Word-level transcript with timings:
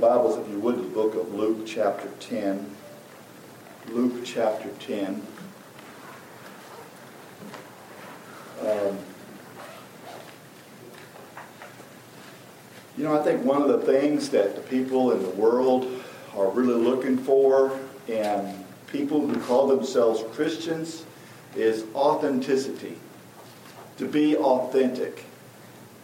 Bibles, 0.00 0.38
if 0.38 0.48
you 0.48 0.58
would, 0.60 0.76
to 0.76 0.80
the 0.80 0.88
book 0.88 1.14
of 1.14 1.34
Luke, 1.34 1.66
chapter 1.66 2.08
10. 2.20 2.74
Luke, 3.90 4.24
chapter 4.24 4.70
10. 4.78 5.20
Um, 8.62 8.98
you 12.96 13.04
know, 13.04 13.14
I 13.14 13.22
think 13.22 13.44
one 13.44 13.60
of 13.60 13.68
the 13.68 13.80
things 13.80 14.30
that 14.30 14.54
the 14.54 14.62
people 14.62 15.12
in 15.12 15.22
the 15.22 15.28
world 15.30 15.86
are 16.34 16.48
really 16.48 16.82
looking 16.82 17.18
for, 17.18 17.78
and 18.08 18.64
people 18.86 19.26
who 19.26 19.38
call 19.42 19.66
themselves 19.66 20.22
Christians, 20.34 21.04
is 21.54 21.84
authenticity. 21.94 22.96
To 23.98 24.08
be 24.08 24.34
authentic. 24.34 25.24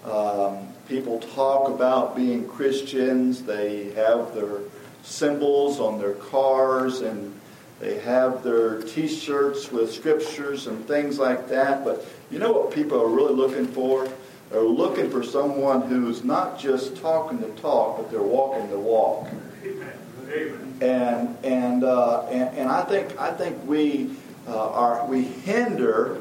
Um, 0.05 0.69
people 0.89 1.19
talk 1.19 1.69
about 1.69 2.17
being 2.17 2.47
Christians. 2.49 3.43
They 3.43 3.91
have 3.93 4.35
their 4.35 4.61
symbols 5.03 5.81
on 5.81 5.99
their 5.99 6.15
cars 6.15 7.01
and 7.01 7.33
they 7.81 7.99
have 7.99 8.43
their 8.43 8.81
t 8.83 9.07
shirts 9.07 9.71
with 9.71 9.93
scriptures 9.93 10.67
and 10.67 10.87
things 10.87 11.19
like 11.19 11.49
that. 11.49 11.85
But 11.85 12.07
you 12.31 12.39
know 12.39 12.53
what 12.53 12.73
people 12.73 13.01
are 13.01 13.09
really 13.09 13.35
looking 13.35 13.67
for? 13.67 14.09
They're 14.51 14.63
looking 14.63 15.11
for 15.11 15.23
someone 15.23 15.83
who's 15.83 16.25
not 16.25 16.59
just 16.59 16.97
talking 16.97 17.41
the 17.41 17.49
talk, 17.61 17.99
but 17.99 18.11
they're 18.11 18.23
walking 18.23 18.71
the 18.71 18.79
walk. 18.79 19.29
Amen. 19.65 20.79
And 20.81 21.37
and 21.45 21.85
uh, 21.85 22.27
and, 22.27 22.57
and 22.57 22.71
I 22.71 22.83
think 22.83 23.19
I 23.19 23.33
think 23.33 23.67
we 23.67 24.11
uh, 24.47 24.71
are 24.71 25.07
we 25.07 25.23
hinder 25.23 26.21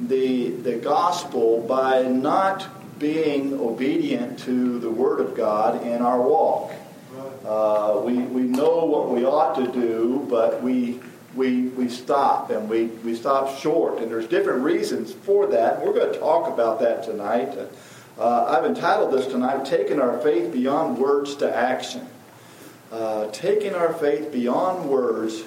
the 0.00 0.50
the 0.50 0.76
gospel 0.76 1.60
by 1.60 2.02
not 2.02 2.66
being 2.98 3.54
obedient 3.60 4.38
to 4.40 4.78
the 4.78 4.90
Word 4.90 5.20
of 5.20 5.36
God 5.36 5.86
in 5.86 6.02
our 6.02 6.20
walk. 6.20 6.72
Uh, 7.44 8.00
we, 8.04 8.14
we 8.14 8.42
know 8.42 8.84
what 8.84 9.10
we 9.10 9.24
ought 9.24 9.54
to 9.54 9.70
do, 9.72 10.26
but 10.28 10.62
we, 10.62 11.00
we, 11.34 11.68
we 11.68 11.88
stop 11.88 12.50
and 12.50 12.68
we, 12.68 12.86
we 12.86 13.14
stop 13.14 13.58
short. 13.58 13.98
And 13.98 14.10
there's 14.10 14.26
different 14.26 14.62
reasons 14.62 15.12
for 15.12 15.46
that. 15.48 15.84
We're 15.84 15.92
going 15.92 16.12
to 16.12 16.18
talk 16.18 16.52
about 16.52 16.80
that 16.80 17.04
tonight. 17.04 17.56
Uh, 18.18 18.44
I've 18.46 18.64
entitled 18.64 19.12
this 19.12 19.26
tonight, 19.26 19.64
Taking 19.64 20.00
Our 20.00 20.18
Faith 20.20 20.52
Beyond 20.52 20.98
Words 20.98 21.36
to 21.36 21.54
Action. 21.54 22.08
Uh, 22.90 23.28
taking 23.32 23.74
our 23.74 23.92
faith 23.92 24.30
beyond 24.30 24.88
words 24.88 25.42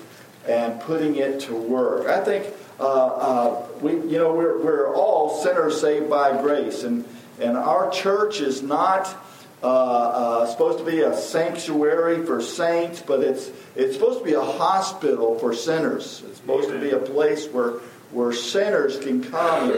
and 0.46 0.80
putting 0.82 1.16
it 1.16 1.40
to 1.40 1.56
work. 1.56 2.06
I 2.06 2.22
think 2.22 2.54
uh, 2.80 2.84
uh, 2.84 3.68
we, 3.82 3.94
you 3.94 4.18
know, 4.18 4.34
we're, 4.34 4.62
we're 4.62 4.94
all 4.94 5.42
sinners 5.42 5.80
saved 5.80 6.10
by 6.10 6.40
grace. 6.42 6.84
And 6.84 7.06
and 7.40 7.58
our 7.58 7.90
church 7.90 8.42
is 8.42 8.62
not 8.62 9.16
uh, 9.62 9.66
uh, 9.66 10.46
supposed 10.48 10.80
to 10.80 10.86
be 10.86 11.02
a 11.02 11.16
sanctuary 11.16 12.26
for 12.26 12.42
saints, 12.42 13.02
but 13.06 13.20
it's 13.22 13.52
it's 13.76 13.96
supposed 13.96 14.20
to 14.20 14.26
be 14.26 14.34
a 14.34 14.42
hospital 14.42 15.38
for 15.38 15.54
sinners. 15.54 16.24
It's 16.28 16.38
supposed 16.38 16.70
to 16.70 16.80
be 16.80 16.92
a 16.92 17.00
place 17.00 17.48
where 17.48 17.72
where 18.12 18.32
sinners 18.32 18.98
can 19.00 19.24
come 19.24 19.72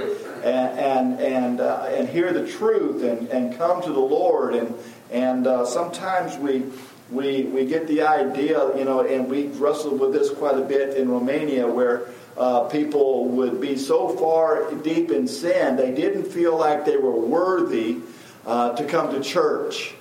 and 0.44 0.80
and 0.80 1.20
and, 1.20 1.60
uh, 1.62 1.90
and 1.90 2.08
hear 2.08 2.32
the 2.32 2.48
truth 2.48 3.04
and, 3.04 3.28
and 3.30 3.58
come 3.58 3.82
to 3.82 3.92
the 3.92 4.00
Lord. 4.00 4.54
And 4.54 4.76
and 5.10 5.48
uh, 5.48 5.66
sometimes 5.66 6.38
we. 6.38 6.64
We, 7.12 7.44
we 7.44 7.66
get 7.66 7.90
the 7.90 8.04
idea, 8.04 8.74
you 8.78 8.86
know, 8.86 9.02
and 9.02 9.30
we 9.30 9.48
wrestled 9.48 10.00
with 10.00 10.14
this 10.14 10.30
quite 10.30 10.56
a 10.58 10.62
bit 10.62 10.96
in 10.96 11.10
Romania, 11.10 11.68
where 11.68 12.08
uh, 12.38 12.62
people 12.66 13.26
would 13.30 13.60
be 13.60 13.78
so 13.78 14.10
far 14.18 14.72
deep 14.76 15.12
in 15.12 15.28
sin, 15.28 15.76
they 15.76 15.92
didn't 15.92 16.26
feel 16.26 16.58
like 16.58 16.86
they 16.86 16.98
were 16.98 17.20
worthy 17.20 17.98
uh, 18.46 18.74
to 18.76 18.86
come 18.86 19.14
to 19.14 19.22
church. 19.22 19.94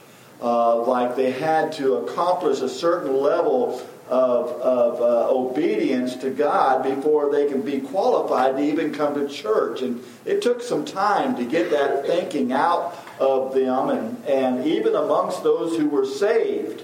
Uh, 0.43 0.83
like 0.87 1.17
they 1.17 1.31
had 1.31 1.71
to 1.71 1.97
accomplish 1.97 2.61
a 2.61 2.69
certain 2.69 3.15
level 3.15 3.87
of, 4.09 4.49
of 4.63 5.01
uh, 5.01 5.31
obedience 5.31 6.17
to 6.17 6.31
God 6.31 6.83
before 6.83 7.31
they 7.31 7.47
can 7.47 7.61
be 7.61 7.81
qualified 7.81 8.57
to 8.57 8.63
even 8.63 8.93
come 8.93 9.15
to 9.15 9.29
church. 9.29 9.83
And 9.83 10.03
it 10.25 10.41
took 10.41 10.63
some 10.63 10.85
time 10.85 11.37
to 11.37 11.45
get 11.45 11.71
that 11.71 12.07
thinking 12.07 12.53
out 12.53 12.97
of 13.19 13.55
them, 13.55 13.91
and, 13.91 14.25
and 14.25 14.67
even 14.67 14.97
amongst 14.97 15.43
those 15.43 15.77
who 15.77 15.89
were 15.89 16.07
saved 16.07 16.83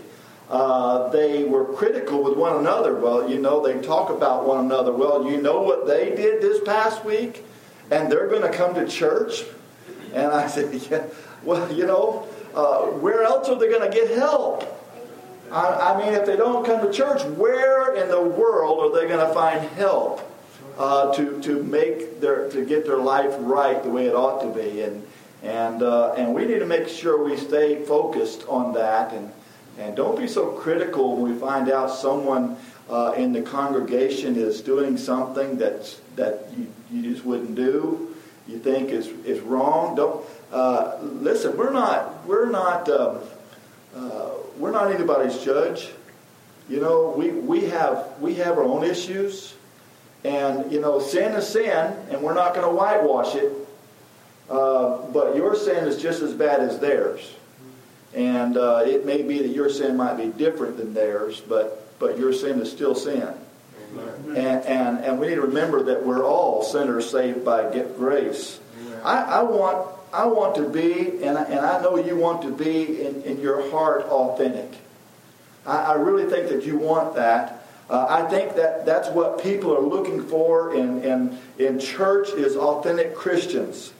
uh, 0.48 1.08
they 1.08 1.44
were 1.44 1.64
critical 1.64 2.22
with 2.22 2.36
one 2.36 2.56
another. 2.56 2.94
Well, 2.94 3.28
you 3.28 3.38
know, 3.38 3.64
they 3.64 3.80
talk 3.80 4.10
about 4.10 4.46
one 4.46 4.64
another. 4.64 4.92
Well, 4.92 5.28
you 5.28 5.40
know 5.40 5.60
what 5.62 5.86
they 5.86 6.14
did 6.14 6.40
this 6.40 6.60
past 6.62 7.04
week? 7.04 7.44
And 7.90 8.10
they're 8.10 8.28
going 8.28 8.42
to 8.42 8.56
come 8.56 8.74
to 8.74 8.86
church? 8.86 9.42
And 10.12 10.26
I 10.26 10.46
said, 10.46 10.72
yeah, 10.90 11.04
well, 11.42 11.72
you 11.72 11.86
know, 11.86 12.28
uh, 12.54 12.82
where 12.86 13.24
else 13.24 13.48
are 13.48 13.58
they 13.58 13.68
going 13.68 13.90
to 13.90 13.96
get 13.96 14.10
help? 14.16 14.72
I, 15.50 15.94
I, 15.94 15.98
mean, 15.98 16.14
if 16.14 16.26
they 16.26 16.36
don't 16.36 16.64
come 16.64 16.80
to 16.80 16.92
church, 16.92 17.22
where 17.36 17.94
in 17.94 18.08
the 18.08 18.22
world 18.22 18.80
are 18.80 19.00
they 19.00 19.08
going 19.08 19.26
to 19.26 19.32
find 19.34 19.68
help 19.70 20.20
uh, 20.78 21.12
to, 21.14 21.40
to 21.42 21.62
make 21.62 22.20
their, 22.20 22.50
to 22.50 22.64
get 22.64 22.84
their 22.84 22.98
life 22.98 23.34
right 23.38 23.82
the 23.82 23.90
way 23.90 24.06
it 24.06 24.14
ought 24.14 24.40
to 24.42 24.48
be? 24.48 24.82
And, 24.82 25.06
and, 25.42 25.82
uh, 25.82 26.14
and 26.14 26.34
we 26.34 26.44
need 26.44 26.60
to 26.60 26.66
make 26.66 26.88
sure 26.88 27.22
we 27.22 27.36
stay 27.36 27.84
focused 27.84 28.44
on 28.48 28.72
that 28.74 29.12
and, 29.12 29.32
and 29.78 29.96
don't 29.96 30.18
be 30.18 30.26
so 30.26 30.48
critical 30.52 31.16
when 31.16 31.32
we 31.32 31.38
find 31.38 31.70
out 31.70 31.90
someone 31.90 32.56
uh, 32.88 33.14
in 33.16 33.32
the 33.32 33.42
congregation 33.42 34.36
is 34.36 34.60
doing 34.60 34.96
something 34.96 35.58
that's, 35.58 36.00
that 36.14 36.48
you, 36.56 36.72
you 36.90 37.12
just 37.12 37.24
wouldn't 37.24 37.54
do, 37.54 38.14
you 38.46 38.58
think 38.58 38.90
is, 38.90 39.08
is 39.24 39.40
wrong. 39.40 39.96
Don't 39.96 40.24
uh, 40.52 40.98
listen. 41.02 41.56
We're 41.56 41.72
not 41.72 42.26
we're 42.26 42.48
not 42.48 42.88
um, 42.88 43.18
uh, 43.94 44.30
we're 44.58 44.70
not 44.70 44.92
anybody's 44.92 45.38
judge. 45.38 45.90
You 46.68 46.80
know, 46.80 47.14
we, 47.16 47.30
we 47.30 47.66
have 47.66 48.14
we 48.20 48.34
have 48.36 48.58
our 48.58 48.64
own 48.64 48.84
issues, 48.84 49.54
and 50.24 50.70
you 50.70 50.80
know, 50.80 51.00
sin 51.00 51.32
is 51.32 51.48
sin, 51.48 51.96
and 52.10 52.22
we're 52.22 52.34
not 52.34 52.54
going 52.54 52.66
to 52.66 52.74
whitewash 52.74 53.34
it. 53.34 53.52
Uh, 54.48 54.98
but 55.08 55.34
your 55.34 55.56
sin 55.56 55.88
is 55.88 56.00
just 56.00 56.22
as 56.22 56.32
bad 56.32 56.60
as 56.60 56.78
theirs. 56.78 57.34
And 58.46 58.56
uh, 58.56 58.82
it 58.86 59.04
may 59.04 59.22
be 59.22 59.42
that 59.42 59.48
your 59.48 59.68
sin 59.68 59.96
might 59.96 60.16
be 60.16 60.28
different 60.28 60.76
than 60.76 60.94
theirs, 60.94 61.40
but, 61.40 61.98
but 61.98 62.16
your 62.16 62.32
sin 62.32 62.60
is 62.60 62.70
still 62.70 62.94
sin. 62.94 63.28
And, 64.28 64.38
and, 64.38 64.98
and 65.04 65.18
we 65.18 65.28
need 65.28 65.34
to 65.34 65.42
remember 65.42 65.82
that 65.84 66.06
we're 66.06 66.24
all 66.24 66.62
sinners 66.62 67.10
saved 67.10 67.44
by 67.44 67.68
grace. 67.96 68.60
I, 69.02 69.22
I, 69.22 69.42
want, 69.42 69.88
I 70.12 70.26
want 70.26 70.54
to 70.56 70.68
be, 70.68 71.24
and 71.24 71.36
I, 71.36 71.42
and 71.44 71.58
I 71.58 71.82
know 71.82 71.96
you 71.96 72.14
want 72.14 72.42
to 72.42 72.52
be 72.52 73.04
in, 73.04 73.22
in 73.22 73.40
your 73.40 73.68
heart 73.70 74.02
authentic. 74.02 74.78
I, 75.66 75.78
I 75.78 75.92
really 75.94 76.30
think 76.30 76.48
that 76.50 76.64
you 76.64 76.78
want 76.78 77.16
that. 77.16 77.66
Uh, 77.90 78.06
I 78.08 78.28
think 78.30 78.54
that 78.54 78.86
that's 78.86 79.08
what 79.08 79.42
people 79.42 79.76
are 79.76 79.82
looking 79.82 80.24
for 80.24 80.72
in, 80.72 81.02
in, 81.02 81.38
in 81.58 81.80
church 81.80 82.28
is 82.30 82.54
authentic 82.54 83.16
Christians. 83.16 83.92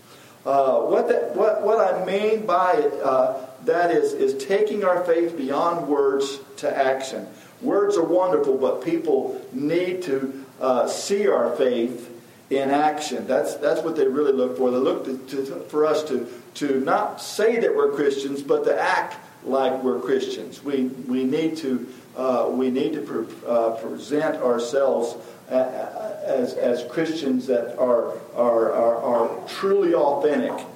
Uh, 0.45 0.83
what, 0.83 1.09
that, 1.09 1.35
what, 1.35 1.63
what 1.63 1.81
I 1.81 2.05
mean 2.05 2.47
by 2.47 2.75
uh, 3.03 3.46
that 3.67 3.91
is, 3.91 4.13
is 4.13 4.45
taking 4.45 4.85
our 4.85 5.05
faith 5.05 5.37
beyond 5.37 5.89
words 5.89 6.39
to 6.59 6.77
action. 6.77 7.27
Words 7.61 7.97
are 7.97 8.05
wonderful, 8.05 8.59
but 8.59 8.85
people 8.85 9.41
need 9.53 10.03
to 10.03 10.45
uh, 10.61 10.87
see 10.89 11.29
our 11.29 11.55
faith 11.57 12.13
in 12.51 12.71
action. 12.71 13.27
That's, 13.27 13.55
that's 13.57 13.83
what 13.83 13.97
they 13.97 14.07
really 14.07 14.33
look 14.33 14.57
for. 14.57 14.71
They 14.71 14.77
look 14.77 15.05
to, 15.05 15.19
to, 15.29 15.61
for 15.69 15.85
us 15.85 16.05
to, 16.05 16.27
to 16.55 16.81
not 16.81 17.21
say 17.21 17.59
that 17.61 17.75
we're 17.75 17.93
Christians, 17.93 18.43
but 18.43 18.65
to 18.65 18.81
act 18.81 19.17
like 19.45 19.83
we're 19.83 20.01
Christians. 20.01 20.63
We, 20.63 20.85
we 20.85 21.25
need 21.25 21.57
to, 21.59 21.87
uh, 22.17 22.49
we 22.51 22.71
need 22.71 22.93
to 22.95 23.01
pre- 23.01 23.27
uh, 23.47 23.71
present 23.71 24.37
ourselves 24.37 25.17
as, 25.49 26.55
as 26.55 26.85
Christians 26.91 27.47
that 27.47 27.79
are, 27.79 28.19
are, 28.35 28.73
are, 28.73 28.97
are 28.97 29.49
truly 29.49 29.95
authentic. 29.95 30.67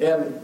And 0.00 0.40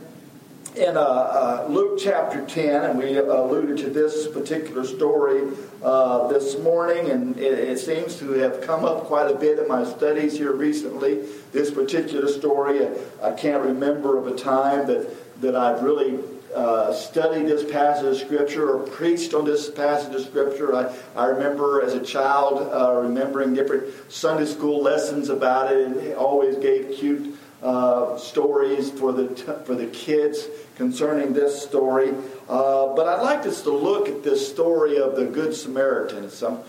in 0.76 0.96
uh, 0.96 1.00
uh, 1.00 1.66
Luke 1.70 1.98
chapter 1.98 2.44
10, 2.44 2.84
and 2.84 2.98
we 2.98 3.16
alluded 3.16 3.78
to 3.78 3.88
this 3.88 4.28
particular 4.28 4.84
story 4.84 5.50
uh, 5.82 6.28
this 6.28 6.58
morning, 6.58 7.10
and 7.10 7.38
it, 7.38 7.58
it, 7.58 7.78
seems 7.78 8.16
to 8.16 8.32
have 8.32 8.60
come 8.60 8.84
up 8.84 9.04
quite 9.04 9.30
a 9.30 9.34
bit 9.34 9.58
in 9.58 9.66
my 9.68 9.84
studies 9.84 10.36
here 10.36 10.52
recently. 10.52 11.24
This 11.52 11.70
particular 11.70 12.28
story, 12.28 12.86
I, 12.86 13.30
I 13.30 13.32
can't 13.32 13.62
remember 13.62 14.18
of 14.18 14.26
a 14.26 14.36
time 14.36 14.86
that, 14.88 15.40
that 15.40 15.56
I've 15.56 15.82
really 15.82 16.18
uh, 16.54 16.92
studied 16.92 17.46
this 17.46 17.70
passage 17.70 18.04
of 18.04 18.16
Scripture 18.16 18.70
or 18.70 18.86
preached 18.86 19.32
on 19.32 19.46
this 19.46 19.70
passage 19.70 20.14
of 20.14 20.22
Scripture. 20.22 20.74
I, 20.74 20.94
I 21.16 21.26
remember 21.26 21.82
as 21.82 21.94
a 21.94 22.00
child 22.00 22.70
uh, 22.70 23.00
remembering 23.00 23.54
different 23.54 24.12
Sunday 24.12 24.46
school 24.46 24.82
lessons 24.82 25.30
about 25.30 25.72
it, 25.72 25.86
and 25.86 25.96
it 25.96 26.16
always 26.18 26.56
gave 26.56 26.94
cute 26.98 27.35
uh, 27.66 28.16
stories 28.16 28.92
for 28.92 29.12
the, 29.12 29.26
t- 29.28 29.64
for 29.64 29.74
the 29.74 29.88
kids 29.88 30.46
concerning 30.76 31.32
this 31.32 31.60
story. 31.60 32.10
Uh, 32.48 32.94
but 32.94 33.08
I'd 33.08 33.22
like 33.22 33.40
us 33.40 33.62
to 33.62 33.70
look 33.70 34.08
at 34.08 34.22
this 34.22 34.48
story 34.48 34.98
of 34.98 35.16
the 35.16 35.24
Good 35.24 35.52
Samaritan. 35.52 36.30
Some, 36.30 36.60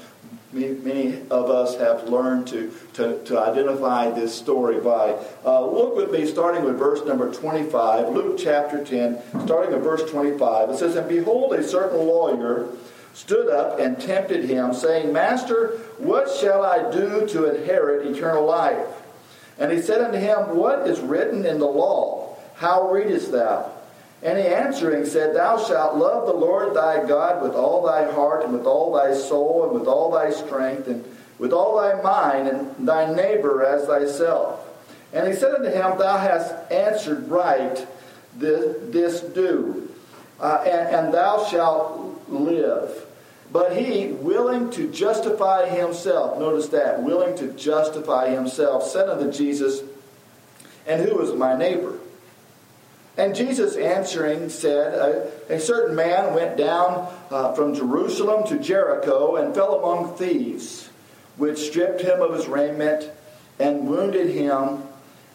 many, 0.51 0.69
many 0.69 1.21
of 1.29 1.51
us 1.51 1.77
have 1.77 2.09
learned 2.09 2.47
to, 2.47 2.73
to, 2.93 3.23
to 3.25 3.39
identify 3.39 4.09
this 4.09 4.33
story 4.33 4.79
by. 4.79 5.15
Uh, 5.45 5.67
look 5.67 5.95
with 5.95 6.09
me, 6.09 6.25
starting 6.25 6.63
with 6.63 6.79
verse 6.79 7.05
number 7.05 7.31
25, 7.31 8.09
Luke 8.09 8.39
chapter 8.39 8.83
10, 8.83 9.21
starting 9.45 9.75
at 9.75 9.81
verse 9.81 10.09
25. 10.09 10.71
It 10.71 10.77
says, 10.77 10.95
And 10.95 11.07
behold, 11.07 11.53
a 11.53 11.63
certain 11.63 12.07
lawyer 12.07 12.69
stood 13.13 13.49
up 13.51 13.79
and 13.79 13.99
tempted 14.01 14.45
him, 14.45 14.73
saying, 14.73 15.13
Master, 15.13 15.77
what 15.99 16.27
shall 16.27 16.63
I 16.65 16.89
do 16.91 17.27
to 17.27 17.55
inherit 17.55 18.07
eternal 18.07 18.45
life? 18.45 18.96
And 19.59 19.71
he 19.71 19.81
said 19.81 20.01
unto 20.01 20.17
him, 20.17 20.55
What 20.55 20.87
is 20.87 20.99
written 20.99 21.45
in 21.45 21.59
the 21.59 21.65
law? 21.65 22.37
How 22.55 22.89
readest 22.91 23.31
thou? 23.31 23.71
And 24.23 24.37
he 24.37 24.45
answering 24.45 25.05
said, 25.05 25.35
Thou 25.35 25.63
shalt 25.63 25.97
love 25.97 26.25
the 26.25 26.33
Lord 26.33 26.75
thy 26.75 27.05
God 27.05 27.41
with 27.41 27.53
all 27.53 27.85
thy 27.85 28.11
heart, 28.11 28.43
and 28.43 28.53
with 28.53 28.65
all 28.65 28.93
thy 28.93 29.13
soul, 29.13 29.65
and 29.65 29.79
with 29.79 29.87
all 29.87 30.11
thy 30.11 30.31
strength, 30.31 30.87
and 30.87 31.03
with 31.37 31.53
all 31.53 31.77
thy 31.77 32.01
mind, 32.01 32.47
and 32.47 32.87
thy 32.87 33.13
neighbor 33.13 33.63
as 33.63 33.85
thyself. 33.85 34.59
And 35.13 35.27
he 35.27 35.33
said 35.33 35.53
unto 35.53 35.69
him, 35.69 35.97
Thou 35.97 36.17
hast 36.17 36.53
answered 36.71 37.27
right, 37.29 37.87
this, 38.35 38.75
this 38.91 39.21
do, 39.21 39.89
uh, 40.39 40.63
and, 40.65 40.95
and 40.95 41.13
thou 41.13 41.45
shalt 41.45 42.29
live. 42.29 43.06
But 43.51 43.77
he, 43.77 44.07
willing 44.07 44.71
to 44.71 44.91
justify 44.91 45.69
himself, 45.69 46.37
notice 46.37 46.67
that, 46.69 47.01
willing 47.01 47.37
to 47.37 47.53
justify 47.53 48.29
himself, 48.29 48.83
said 48.83 49.07
unto 49.07 49.31
Jesus, 49.31 49.81
And 50.85 51.07
who 51.07 51.21
is 51.21 51.33
my 51.33 51.57
neighbor? 51.57 51.97
And 53.17 53.33
Jesus 53.33 53.75
answering 53.75 54.49
said, 54.49 54.93
A, 54.93 55.55
a 55.55 55.59
certain 55.59 55.95
man 55.95 56.35
went 56.35 56.55
down 56.55 57.11
uh, 57.31 57.53
from 57.53 57.73
Jerusalem 57.73 58.45
to 58.47 58.59
Jericho 58.59 59.37
and 59.37 59.55
fell 59.55 59.79
among 59.79 60.15
thieves, 60.17 60.89
which 61.37 61.57
stripped 61.57 62.01
him 62.01 62.21
of 62.21 62.33
his 62.35 62.47
raiment 62.47 63.09
and 63.59 63.87
wounded 63.87 64.29
him 64.29 64.83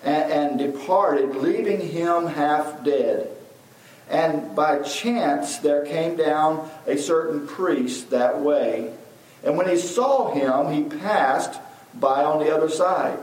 and, 0.05 0.33
and 0.33 0.59
departed, 0.59 1.35
leaving 1.37 1.81
him 1.81 2.27
half 2.27 2.85
dead. 2.85 3.32
And 4.09 4.55
by 4.55 4.81
chance 4.83 5.59
there 5.59 5.85
came 5.85 6.17
down 6.17 6.69
a 6.87 6.97
certain 6.97 7.47
priest 7.47 8.11
that 8.11 8.41
way. 8.41 8.93
And 9.45 9.57
when 9.57 9.69
he 9.69 9.77
saw 9.77 10.33
him, 10.33 10.73
he 10.73 10.99
passed 10.99 11.61
by 11.95 12.25
on 12.25 12.39
the 12.39 12.55
other 12.55 12.69
side. 12.69 13.19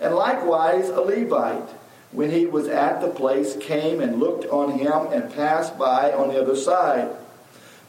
And 0.00 0.14
likewise 0.14 0.88
a 0.88 1.00
Levite 1.00 1.68
when 2.14 2.30
he 2.30 2.46
was 2.46 2.68
at 2.68 3.00
the 3.00 3.08
place, 3.08 3.56
came 3.56 4.00
and 4.00 4.20
looked 4.20 4.46
on 4.46 4.78
him 4.78 5.12
and 5.12 5.34
passed 5.34 5.76
by 5.76 6.12
on 6.12 6.28
the 6.28 6.40
other 6.40 6.54
side. 6.54 7.10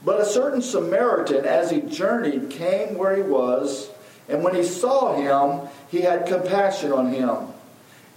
But 0.03 0.19
a 0.19 0.25
certain 0.25 0.63
Samaritan, 0.63 1.45
as 1.45 1.69
he 1.69 1.81
journeyed, 1.81 2.49
came 2.49 2.97
where 2.97 3.15
he 3.15 3.21
was, 3.21 3.89
and 4.27 4.43
when 4.43 4.55
he 4.55 4.63
saw 4.63 5.15
him, 5.15 5.69
he 5.89 6.01
had 6.01 6.25
compassion 6.25 6.91
on 6.91 7.13
him, 7.13 7.53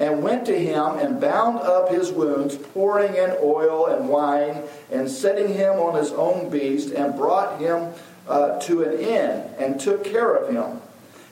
and 0.00 0.22
went 0.22 0.46
to 0.46 0.58
him 0.58 0.98
and 0.98 1.20
bound 1.20 1.58
up 1.58 1.90
his 1.90 2.12
wounds, 2.12 2.56
pouring 2.56 3.14
in 3.14 3.36
oil 3.42 3.86
and 3.86 4.08
wine, 4.08 4.62
and 4.92 5.10
setting 5.10 5.52
him 5.52 5.74
on 5.74 5.96
his 5.96 6.12
own 6.12 6.48
beast, 6.50 6.92
and 6.92 7.16
brought 7.16 7.60
him 7.60 7.92
uh, 8.28 8.60
to 8.60 8.84
an 8.84 8.98
inn, 8.98 9.50
and 9.58 9.80
took 9.80 10.04
care 10.04 10.34
of 10.34 10.52
him. 10.52 10.80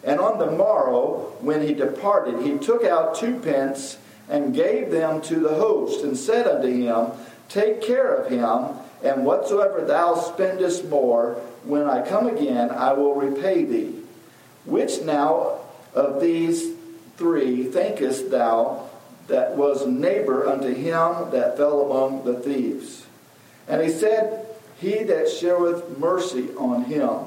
And 0.02 0.20
on 0.20 0.38
the 0.38 0.50
morrow, 0.50 1.36
when 1.40 1.62
he 1.62 1.74
departed, 1.74 2.42
he 2.42 2.58
took 2.58 2.84
out 2.84 3.14
two 3.14 3.38
pence 3.38 3.98
and 4.28 4.54
gave 4.54 4.90
them 4.90 5.20
to 5.22 5.36
the 5.36 5.54
host, 5.54 6.04
and 6.04 6.16
said 6.16 6.46
unto 6.46 6.68
him, 6.68 7.12
Take 7.48 7.80
care 7.80 8.14
of 8.14 8.30
him, 8.30 8.76
and 9.04 9.24
whatsoever 9.24 9.84
thou 9.84 10.16
spendest 10.16 10.86
more, 10.86 11.34
when 11.64 11.88
I 11.88 12.06
come 12.06 12.26
again, 12.26 12.70
I 12.70 12.92
will 12.92 13.14
repay 13.14 13.64
thee. 13.64 14.02
Which 14.64 15.02
now 15.02 15.60
of 15.94 16.20
these 16.20 16.75
three 17.16 17.64
thinkest 17.64 18.30
thou 18.30 18.88
that 19.28 19.56
was 19.56 19.86
neighbor 19.86 20.48
unto 20.48 20.72
him 20.72 21.30
that 21.30 21.56
fell 21.56 21.82
among 21.82 22.24
the 22.24 22.38
thieves? 22.38 23.06
And 23.68 23.82
he 23.82 23.90
said, 23.90 24.46
He 24.78 25.02
that 25.04 25.28
showeth 25.28 25.98
mercy 25.98 26.50
on 26.54 26.84
him. 26.84 27.26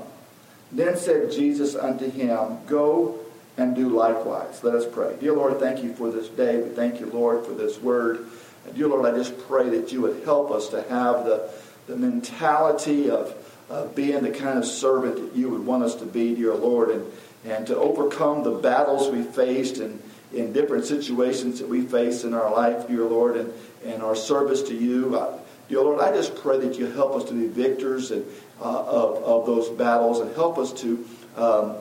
Then 0.72 0.96
said 0.98 1.32
Jesus 1.32 1.76
unto 1.76 2.10
him, 2.10 2.60
Go 2.68 3.20
and 3.58 3.76
do 3.76 3.90
likewise. 3.90 4.64
Let 4.64 4.76
us 4.76 4.86
pray. 4.86 5.16
Dear 5.20 5.34
Lord, 5.34 5.60
thank 5.60 5.84
you 5.84 5.94
for 5.94 6.12
this 6.12 6.30
day. 6.30 6.62
We 6.62 6.70
thank 6.70 7.00
you, 7.00 7.08
Lord, 7.08 7.46
for 7.46 7.54
this 7.54 7.80
word. 7.80 8.26
And 8.66 8.76
dear 8.76 8.88
Lord, 8.88 9.12
I 9.12 9.18
just 9.18 9.38
pray 9.48 9.70
that 9.70 9.92
you 9.92 10.02
would 10.02 10.24
help 10.24 10.52
us 10.52 10.70
to 10.70 10.82
have 10.84 11.26
the, 11.26 11.50
the 11.88 11.98
mentality 11.98 13.10
of, 13.10 13.34
of 13.70 13.96
being 13.96 14.24
the 14.24 14.32
kind 14.32 14.58
of 14.58 14.66
servant 14.66 15.16
that 15.16 15.38
you 15.38 15.50
would 15.50 15.66
want 15.66 15.84
us 15.84 15.96
to 15.96 16.06
be, 16.06 16.36
dear 16.36 16.54
Lord, 16.54 16.90
and, 16.90 17.06
and 17.46 17.68
to 17.68 17.76
overcome 17.78 18.44
the 18.44 18.52
battles 18.52 19.10
we 19.10 19.24
faced 19.24 19.78
and 19.78 20.02
in 20.34 20.54
different 20.54 20.86
situations 20.86 21.60
that 21.60 21.68
we 21.68 21.82
face 21.82 22.24
in 22.24 22.34
our 22.34 22.52
life, 22.52 22.88
dear 22.88 23.04
Lord, 23.04 23.36
and, 23.36 23.52
and 23.84 24.04
our 24.04 24.16
service 24.16 24.62
to 24.64 24.76
you. 24.76 25.18
Uh, 25.18 25.40
dear 25.68 25.82
Lord, 25.82 26.00
I 26.00 26.12
just 26.12 26.36
pray 26.36 26.60
that 26.60 26.78
you 26.78 26.86
help 26.86 27.16
us 27.16 27.24
to 27.30 27.34
be 27.34 27.48
victors 27.48 28.12
and, 28.12 28.26
uh, 28.62 28.84
of, 28.84 29.24
of 29.24 29.46
those 29.48 29.70
battles 29.70 30.20
and 30.20 30.34
help 30.36 30.58
us 30.58 30.72
to 30.82 31.06
um, 31.36 31.78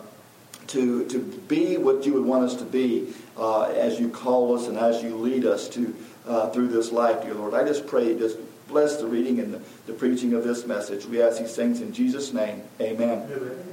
to, 0.69 1.07
to 1.07 1.19
be 1.49 1.79
what 1.79 2.05
you 2.05 2.13
would 2.15 2.25
want 2.25 2.45
us 2.45 2.55
to 2.57 2.65
be 2.65 3.13
uh, 3.37 3.63
as 3.63 3.99
you 3.99 4.11
call 4.11 4.57
us 4.57 4.69
and 4.69 4.77
as 4.77 5.03
you 5.03 5.17
lead 5.17 5.45
us 5.45 5.69
to 5.71 5.95
uh, 6.27 6.51
through 6.51 6.69
this 6.69 6.93
life, 6.93 7.23
dear 7.23 7.35
Lord. 7.35 7.55
I 7.55 7.65
just 7.65 7.87
pray, 7.87 8.17
just 8.17 8.37
bless 8.69 8.97
the 8.99 9.07
reading 9.07 9.41
and 9.41 9.55
the, 9.55 9.63
the 9.87 9.95
preaching 9.95 10.35
of 10.35 10.45
this 10.45 10.67
message. 10.67 11.07
We 11.07 11.23
ask 11.23 11.39
these 11.39 11.57
things 11.57 11.81
in 11.81 11.93
Jesus' 11.93 12.35
name. 12.35 12.63
Amen. 12.81 13.31
Amen. 13.33 13.68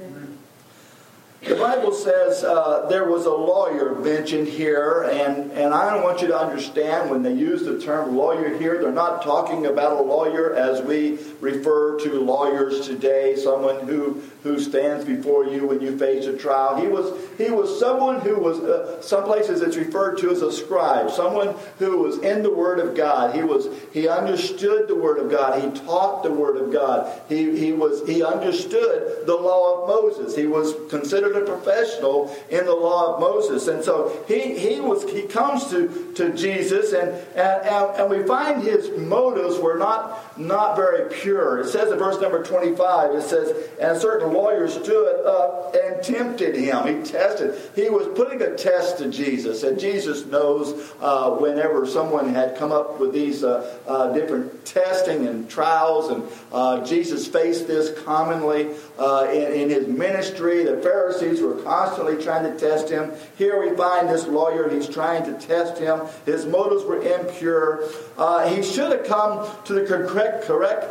The 1.42 1.54
Bible 1.54 1.92
says 1.92 2.42
uh, 2.42 2.86
there 2.88 3.08
was 3.08 3.26
a 3.26 3.30
lawyer 3.30 3.94
mentioned 3.94 4.48
here, 4.48 5.02
and, 5.02 5.52
and 5.52 5.72
I 5.72 6.02
want 6.02 6.20
you 6.20 6.28
to 6.28 6.36
understand 6.36 7.10
when 7.10 7.22
they 7.22 7.32
use 7.32 7.62
the 7.62 7.80
term 7.80 8.16
lawyer 8.16 8.58
here, 8.58 8.80
they're 8.80 8.90
not 8.90 9.22
talking 9.22 9.66
about 9.66 10.00
a 10.00 10.02
lawyer 10.02 10.54
as 10.54 10.82
we 10.82 11.18
refer 11.40 12.00
to 12.00 12.20
lawyers 12.20 12.86
today, 12.86 13.36
someone 13.36 13.86
who, 13.86 14.22
who 14.46 14.60
stands 14.60 15.04
before 15.04 15.44
you 15.44 15.66
when 15.66 15.80
you 15.80 15.98
face 15.98 16.26
a 16.26 16.36
trial. 16.36 16.80
He 16.80 16.86
was, 16.86 17.18
he 17.36 17.50
was 17.50 17.78
someone 17.78 18.20
who 18.20 18.38
was, 18.38 18.60
uh, 18.60 19.02
some 19.02 19.24
places 19.24 19.62
it's 19.62 19.76
referred 19.76 20.18
to 20.18 20.30
as 20.30 20.42
a 20.42 20.52
scribe, 20.52 21.10
someone 21.10 21.54
who 21.78 21.98
was 21.98 22.18
in 22.18 22.42
the 22.42 22.52
Word 22.52 22.78
of 22.78 22.96
God. 22.96 23.34
He, 23.34 23.42
was, 23.42 23.68
he 23.92 24.08
understood 24.08 24.88
the 24.88 24.94
Word 24.94 25.18
of 25.18 25.30
God. 25.30 25.62
He 25.62 25.80
taught 25.80 26.22
the 26.22 26.32
Word 26.32 26.56
of 26.56 26.72
God. 26.72 27.20
He, 27.28 27.58
he, 27.58 27.72
was, 27.72 28.06
he 28.06 28.22
understood 28.22 29.26
the 29.26 29.34
law 29.34 29.82
of 29.82 29.88
Moses. 29.88 30.36
He 30.36 30.46
was 30.46 30.74
considered 30.90 31.36
a 31.36 31.44
professional 31.44 32.34
in 32.50 32.64
the 32.64 32.74
law 32.74 33.14
of 33.14 33.20
Moses. 33.20 33.68
And 33.68 33.82
so 33.82 34.24
he, 34.28 34.56
he 34.58 34.80
was 34.80 35.02
he 35.10 35.22
comes 35.22 35.66
to, 35.70 36.12
to 36.14 36.32
Jesus 36.34 36.92
and, 36.92 37.10
and, 37.36 37.96
and 37.96 38.10
we 38.10 38.22
find 38.26 38.62
his 38.62 38.90
motives 38.98 39.58
were 39.58 39.78
not, 39.78 40.38
not 40.38 40.76
very 40.76 41.10
pure. 41.10 41.60
It 41.60 41.68
says 41.68 41.90
in 41.90 41.98
verse 41.98 42.20
number 42.20 42.42
25, 42.42 43.14
it 43.14 43.22
says, 43.22 43.68
And 43.80 43.96
a 43.96 44.00
certain 44.00 44.32
lawyer 44.36 44.68
stood 44.68 45.26
up 45.26 45.74
and 45.74 46.02
tempted 46.02 46.54
him. 46.54 46.86
He 46.86 47.10
tested. 47.10 47.54
He 47.74 47.88
was 47.88 48.06
putting 48.16 48.40
a 48.42 48.56
test 48.56 48.98
to 48.98 49.10
Jesus. 49.10 49.62
And 49.62 49.78
Jesus 49.78 50.26
knows 50.26 50.92
uh, 51.00 51.30
whenever 51.30 51.86
someone 51.86 52.34
had 52.34 52.56
come 52.56 52.72
up 52.72 53.00
with 53.00 53.12
these 53.12 53.42
uh, 53.42 53.78
uh, 53.86 54.12
different 54.12 54.64
testing 54.64 55.26
and 55.26 55.48
trials, 55.48 56.10
and 56.10 56.22
uh, 56.52 56.84
Jesus 56.84 57.26
faced 57.26 57.66
this 57.66 57.98
commonly 58.02 58.68
uh, 58.98 59.28
in, 59.32 59.52
in 59.52 59.70
his 59.70 59.88
ministry. 59.88 60.64
The 60.64 60.80
Pharisees 60.82 61.40
were 61.40 61.56
constantly 61.62 62.22
trying 62.22 62.50
to 62.50 62.58
test 62.58 62.90
him. 62.90 63.12
Here 63.36 63.60
we 63.60 63.76
find 63.76 64.08
this 64.08 64.26
lawyer, 64.26 64.68
he's 64.68 64.88
trying 64.88 65.24
to 65.24 65.46
test 65.46 65.78
him. 65.78 66.02
His 66.24 66.46
motives 66.46 66.84
were 66.84 67.02
impure. 67.02 67.84
Uh, 68.16 68.48
he 68.48 68.62
should 68.62 68.92
have 68.92 69.06
come 69.06 69.48
to 69.64 69.72
the 69.74 69.86
correct, 69.86 70.44
correct 70.44 70.84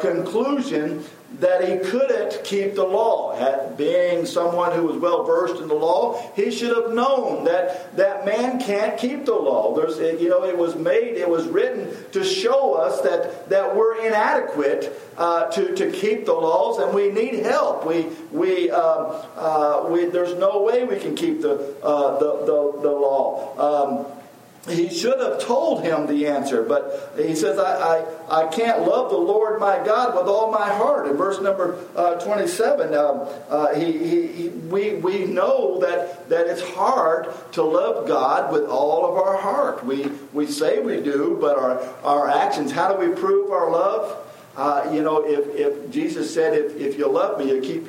conclusion 0.00 1.04
that 1.38 1.68
he 1.68 1.78
couldn't 1.78 2.42
keep 2.44 2.74
the 2.74 2.84
law. 2.84 3.30
being 3.76 4.26
someone 4.26 4.72
who 4.72 4.82
was 4.82 4.96
well 4.98 5.24
versed 5.24 5.60
in 5.62 5.68
the 5.68 5.74
law, 5.74 6.20
he 6.34 6.50
should 6.50 6.76
have 6.76 6.92
known 6.92 7.44
that 7.44 7.96
that 7.96 8.26
man 8.26 8.60
can't 8.60 8.98
keep 8.98 9.24
the 9.24 9.34
law. 9.34 9.74
There's, 9.74 9.98
you 10.20 10.28
know, 10.28 10.44
it 10.44 10.56
was 10.56 10.74
made, 10.74 11.16
it 11.16 11.28
was 11.28 11.46
written 11.46 11.88
to 12.12 12.24
show 12.24 12.74
us 12.74 13.00
that 13.02 13.48
that 13.48 13.76
we're 13.76 14.04
inadequate 14.04 14.92
uh, 15.16 15.50
to 15.52 15.74
to 15.76 15.90
keep 15.92 16.26
the 16.26 16.32
laws, 16.32 16.78
and 16.78 16.94
we 16.94 17.10
need 17.10 17.44
help. 17.44 17.86
We 17.86 18.06
we, 18.32 18.70
um, 18.70 19.22
uh, 19.36 19.86
we 19.88 20.06
there's 20.06 20.34
no 20.34 20.62
way 20.62 20.84
we 20.84 20.98
can 20.98 21.14
keep 21.14 21.40
the 21.40 21.76
uh, 21.82 22.18
the, 22.18 22.44
the, 22.44 22.82
the 22.82 22.90
law. 22.90 24.06
Um, 24.06 24.19
he 24.68 24.90
should 24.90 25.18
have 25.20 25.40
told 25.40 25.82
him 25.82 26.06
the 26.06 26.26
answer, 26.26 26.62
but 26.62 27.14
he 27.16 27.34
says, 27.34 27.58
I, 27.58 28.04
I, 28.28 28.44
I 28.44 28.46
can't 28.48 28.82
love 28.86 29.10
the 29.10 29.16
Lord 29.16 29.58
my 29.58 29.82
God 29.84 30.14
with 30.14 30.26
all 30.26 30.52
my 30.52 30.68
heart. 30.68 31.06
In 31.06 31.16
verse 31.16 31.40
number 31.40 31.78
uh, 31.96 32.16
27, 32.16 32.94
um, 32.94 33.26
uh, 33.48 33.74
he, 33.74 33.92
he, 33.92 34.26
he, 34.26 34.48
we, 34.48 34.94
we 34.96 35.24
know 35.24 35.80
that, 35.80 36.28
that 36.28 36.46
it's 36.46 36.62
hard 36.62 37.28
to 37.52 37.62
love 37.62 38.06
God 38.06 38.52
with 38.52 38.64
all 38.64 39.06
of 39.06 39.16
our 39.16 39.38
heart. 39.38 39.84
We, 39.84 40.06
we 40.34 40.46
say 40.46 40.80
we 40.80 41.00
do, 41.00 41.38
but 41.40 41.56
our, 41.58 41.80
our 42.04 42.28
actions, 42.28 42.70
how 42.70 42.94
do 42.94 43.08
we 43.08 43.14
prove 43.14 43.50
our 43.50 43.70
love? 43.70 44.26
uh, 44.56 44.90
you 44.92 45.02
know, 45.02 45.24
if, 45.24 45.54
if 45.54 45.90
Jesus 45.90 46.32
said, 46.32 46.54
if, 46.54 46.76
if 46.76 46.98
you 46.98 47.08
love 47.08 47.38
me, 47.38 47.50
you 47.50 47.60
keep 47.60 47.86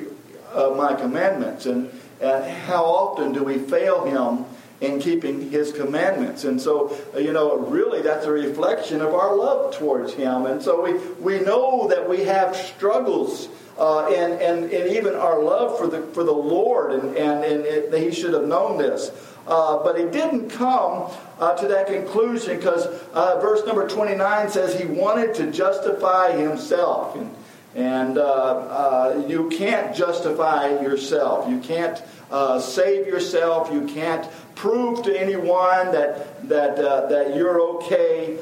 uh, 0.54 0.70
my 0.70 0.94
commandments. 0.94 1.66
And, 1.66 1.90
and 2.20 2.44
how 2.44 2.84
often 2.84 3.32
do 3.32 3.42
we 3.42 3.58
fail 3.58 4.04
him 4.04 4.46
in 4.82 5.00
keeping 5.00 5.50
his 5.50 5.72
commandments? 5.72 6.44
And 6.44 6.60
so, 6.60 6.96
uh, 7.14 7.18
you 7.18 7.32
know, 7.32 7.56
really 7.56 8.02
that's 8.02 8.26
a 8.26 8.30
reflection 8.30 9.00
of 9.00 9.14
our 9.14 9.34
love 9.34 9.74
towards 9.74 10.12
him. 10.12 10.46
And 10.46 10.60
so 10.60 10.82
we, 10.82 10.92
we 11.20 11.40
know 11.44 11.88
that 11.88 12.08
we 12.08 12.24
have 12.24 12.54
struggles. 12.54 13.48
Uh, 13.78 14.06
and, 14.08 14.34
and, 14.34 14.70
and 14.70 14.92
even 14.92 15.14
our 15.14 15.42
love 15.42 15.78
for 15.78 15.86
the, 15.86 16.02
for 16.08 16.24
the 16.24 16.30
Lord, 16.30 16.92
and, 16.92 17.16
and, 17.16 17.42
and 17.42 17.64
it, 17.64 17.94
he 17.94 18.12
should 18.12 18.34
have 18.34 18.44
known 18.44 18.76
this. 18.76 19.10
Uh, 19.46 19.82
but 19.82 19.98
he 19.98 20.04
didn't 20.04 20.50
come 20.50 21.10
uh, 21.40 21.54
to 21.56 21.66
that 21.68 21.86
conclusion 21.86 22.56
because 22.56 22.86
uh, 23.12 23.40
verse 23.40 23.64
number 23.66 23.88
29 23.88 24.50
says 24.50 24.78
he 24.78 24.86
wanted 24.86 25.34
to 25.34 25.50
justify 25.50 26.32
himself. 26.32 27.16
And, 27.16 27.34
and 27.74 28.18
uh, 28.18 28.22
uh, 28.22 29.24
you 29.26 29.48
can't 29.48 29.96
justify 29.96 30.68
yourself. 30.80 31.48
You 31.48 31.58
can't 31.58 32.00
uh, 32.30 32.60
save 32.60 33.06
yourself. 33.06 33.72
You 33.72 33.86
can't 33.86 34.28
prove 34.54 35.02
to 35.04 35.18
anyone 35.18 35.92
that, 35.92 36.48
that, 36.48 36.76
that 36.76 37.34
you're 37.36 37.60
okay. 37.76 38.38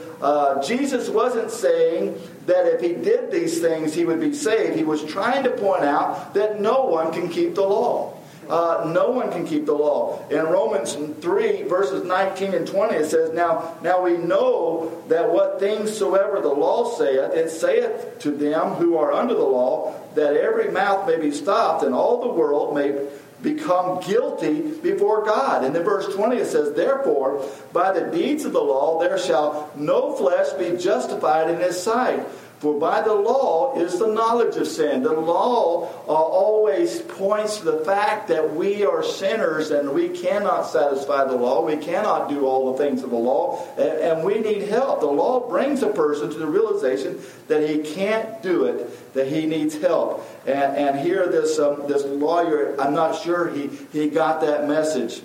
Jesus 0.66 1.08
wasn't 1.08 1.50
saying 1.50 2.20
that 2.46 2.66
if 2.66 2.80
he 2.80 2.94
did 2.94 3.30
these 3.30 3.60
things, 3.60 3.94
he 3.94 4.04
would 4.04 4.20
be 4.20 4.34
saved. 4.34 4.76
He 4.76 4.84
was 4.84 5.04
trying 5.04 5.44
to 5.44 5.50
point 5.50 5.84
out 5.84 6.34
that 6.34 6.60
no 6.60 6.84
one 6.84 7.12
can 7.12 7.28
keep 7.28 7.54
the 7.54 7.62
law 7.62 8.20
uh, 8.50 8.90
no 8.92 9.10
one 9.10 9.30
can 9.30 9.46
keep 9.46 9.64
the 9.64 9.72
law. 9.72 10.26
In 10.28 10.42
Romans 10.42 10.94
3, 10.94 11.62
verses 11.62 12.04
19 12.04 12.52
and 12.52 12.66
20, 12.66 12.94
it 12.96 13.08
says, 13.08 13.32
Now, 13.32 13.76
now 13.80 14.02
we 14.02 14.16
know 14.16 15.02
that 15.08 15.30
what 15.30 15.60
things 15.60 15.96
soever 15.96 16.40
the 16.40 16.48
law 16.48 16.96
saith, 16.98 17.32
it 17.32 17.50
saith 17.50 18.18
to 18.20 18.32
them 18.32 18.70
who 18.74 18.96
are 18.96 19.12
under 19.12 19.34
the 19.34 19.44
law, 19.44 19.94
that 20.16 20.34
every 20.34 20.70
mouth 20.72 21.06
may 21.06 21.16
be 21.16 21.30
stopped, 21.30 21.84
and 21.84 21.94
all 21.94 22.20
the 22.20 22.32
world 22.32 22.74
may 22.74 22.90
become 23.42 24.00
guilty 24.00 24.60
before 24.80 25.24
God. 25.24 25.64
And 25.64 25.74
in 25.74 25.82
verse 25.82 26.14
20 26.14 26.36
it 26.36 26.46
says, 26.46 26.74
Therefore, 26.74 27.44
by 27.72 27.92
the 27.92 28.10
deeds 28.10 28.44
of 28.44 28.52
the 28.52 28.60
law 28.60 29.00
there 29.00 29.18
shall 29.18 29.70
no 29.76 30.14
flesh 30.16 30.52
be 30.52 30.76
justified 30.76 31.50
in 31.50 31.60
his 31.60 31.80
sight. 31.82 32.26
For 32.60 32.78
by 32.78 33.00
the 33.00 33.14
law 33.14 33.74
is 33.80 33.98
the 33.98 34.08
knowledge 34.08 34.54
of 34.56 34.66
sin. 34.66 35.02
The 35.02 35.14
law 35.14 35.88
uh, 36.06 36.12
always 36.12 37.00
points 37.00 37.56
to 37.58 37.64
the 37.64 37.84
fact 37.86 38.28
that 38.28 38.54
we 38.54 38.84
are 38.84 39.02
sinners 39.02 39.70
and 39.70 39.94
we 39.94 40.10
cannot 40.10 40.64
satisfy 40.64 41.24
the 41.24 41.36
law. 41.36 41.64
We 41.64 41.78
cannot 41.78 42.28
do 42.28 42.44
all 42.44 42.72
the 42.72 42.78
things 42.78 43.02
of 43.02 43.08
the 43.08 43.16
law, 43.16 43.66
and, 43.78 43.88
and 43.88 44.24
we 44.24 44.40
need 44.40 44.68
help. 44.68 45.00
The 45.00 45.06
law 45.06 45.48
brings 45.48 45.82
a 45.82 45.88
person 45.88 46.28
to 46.28 46.36
the 46.36 46.46
realization 46.46 47.18
that 47.48 47.66
he 47.66 47.78
can't 47.78 48.42
do 48.42 48.66
it, 48.66 49.14
that 49.14 49.28
he 49.28 49.46
needs 49.46 49.80
help. 49.80 50.28
And, 50.46 50.76
and 50.76 51.00
here, 51.00 51.28
this 51.28 51.58
um, 51.58 51.88
this 51.88 52.04
lawyer, 52.04 52.78
I'm 52.78 52.92
not 52.92 53.18
sure 53.22 53.48
he 53.48 53.68
he 53.90 54.10
got 54.10 54.42
that 54.42 54.68
message 54.68 55.22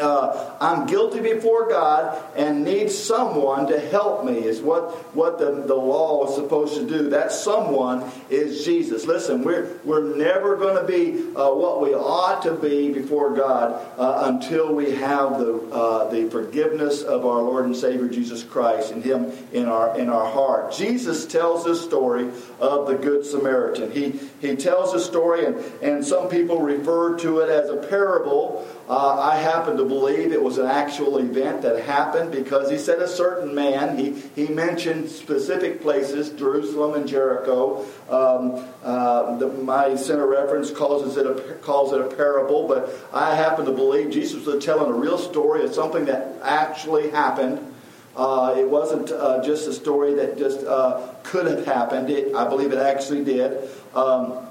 uh, 0.00 0.56
I'm 0.60 0.86
guilty 0.86 1.20
before 1.20 1.68
God 1.68 2.22
and 2.36 2.64
need 2.64 2.90
someone 2.90 3.66
to 3.68 3.78
help 3.78 4.24
me, 4.24 4.38
is 4.38 4.60
what, 4.60 5.14
what 5.14 5.38
the, 5.38 5.50
the 5.66 5.74
law 5.74 6.26
is 6.28 6.34
supposed 6.34 6.74
to 6.74 6.86
do. 6.86 7.10
That 7.10 7.32
someone 7.32 8.10
is 8.30 8.64
Jesus. 8.64 9.04
Listen, 9.06 9.42
we're, 9.42 9.78
we're 9.84 10.16
never 10.16 10.56
going 10.56 10.76
to 10.76 10.84
be 10.84 11.20
uh, 11.36 11.50
what 11.50 11.80
we 11.80 11.94
ought 11.94 12.42
to 12.42 12.54
be 12.54 12.92
before 12.92 13.34
God 13.34 13.72
uh, 13.98 14.32
until 14.32 14.74
we 14.74 14.92
have 14.92 15.38
the, 15.38 15.54
uh, 15.72 16.10
the 16.10 16.28
forgiveness 16.30 17.02
of 17.02 17.26
our 17.26 17.42
Lord 17.42 17.66
and 17.66 17.76
Savior 17.76 18.08
Jesus 18.08 18.42
Christ 18.42 18.92
and 18.92 19.04
Him 19.04 19.30
in 19.52 19.66
our, 19.66 19.98
in 19.98 20.08
our 20.08 20.30
heart. 20.30 20.72
Jesus 20.72 21.26
tells 21.26 21.64
this 21.64 21.82
story 21.82 22.30
of 22.60 22.86
the 22.86 22.94
Good 22.94 23.26
Samaritan. 23.26 23.90
He, 23.92 24.18
he 24.40 24.56
tells 24.56 24.92
this 24.92 25.04
story, 25.04 25.44
and, 25.44 25.56
and 25.82 26.04
some 26.04 26.28
people 26.28 26.60
refer 26.60 27.18
to 27.18 27.40
it 27.40 27.50
as 27.50 27.68
a 27.68 27.76
parable. 27.88 28.66
Uh, 28.88 29.20
I 29.20 29.36
happen 29.36 29.76
to 29.76 29.81
believe 29.84 30.32
it 30.32 30.42
was 30.42 30.58
an 30.58 30.66
actual 30.66 31.18
event 31.18 31.62
that 31.62 31.84
happened 31.84 32.32
because 32.32 32.70
he 32.70 32.78
said 32.78 33.00
a 33.00 33.08
certain 33.08 33.54
man, 33.54 33.96
he, 33.96 34.12
he 34.34 34.48
mentioned 34.52 35.08
specific 35.08 35.80
places, 35.80 36.30
Jerusalem 36.30 36.94
and 36.94 37.08
Jericho. 37.08 37.84
Um, 38.08 38.64
uh, 38.82 39.36
the, 39.36 39.48
my 39.48 39.96
center 39.96 40.26
reference 40.26 40.70
calls 40.70 41.16
it, 41.16 41.26
a, 41.26 41.34
calls 41.62 41.92
it 41.92 42.00
a 42.00 42.14
parable, 42.14 42.68
but 42.68 42.92
I 43.12 43.34
happen 43.34 43.64
to 43.66 43.72
believe 43.72 44.10
Jesus 44.10 44.44
was 44.44 44.64
telling 44.64 44.92
a 44.92 44.96
real 44.96 45.18
story 45.18 45.64
of 45.64 45.74
something 45.74 46.04
that 46.06 46.36
actually 46.42 47.10
happened. 47.10 47.68
Uh, 48.14 48.54
it 48.58 48.68
wasn't 48.68 49.10
uh, 49.10 49.42
just 49.42 49.66
a 49.66 49.72
story 49.72 50.14
that 50.14 50.36
just 50.36 50.64
uh, 50.66 51.14
could 51.22 51.46
have 51.46 51.64
happened. 51.64 52.10
It, 52.10 52.34
I 52.34 52.48
believe 52.48 52.72
it 52.72 52.78
actually 52.78 53.24
did. 53.24 53.70
Um, 53.94 54.46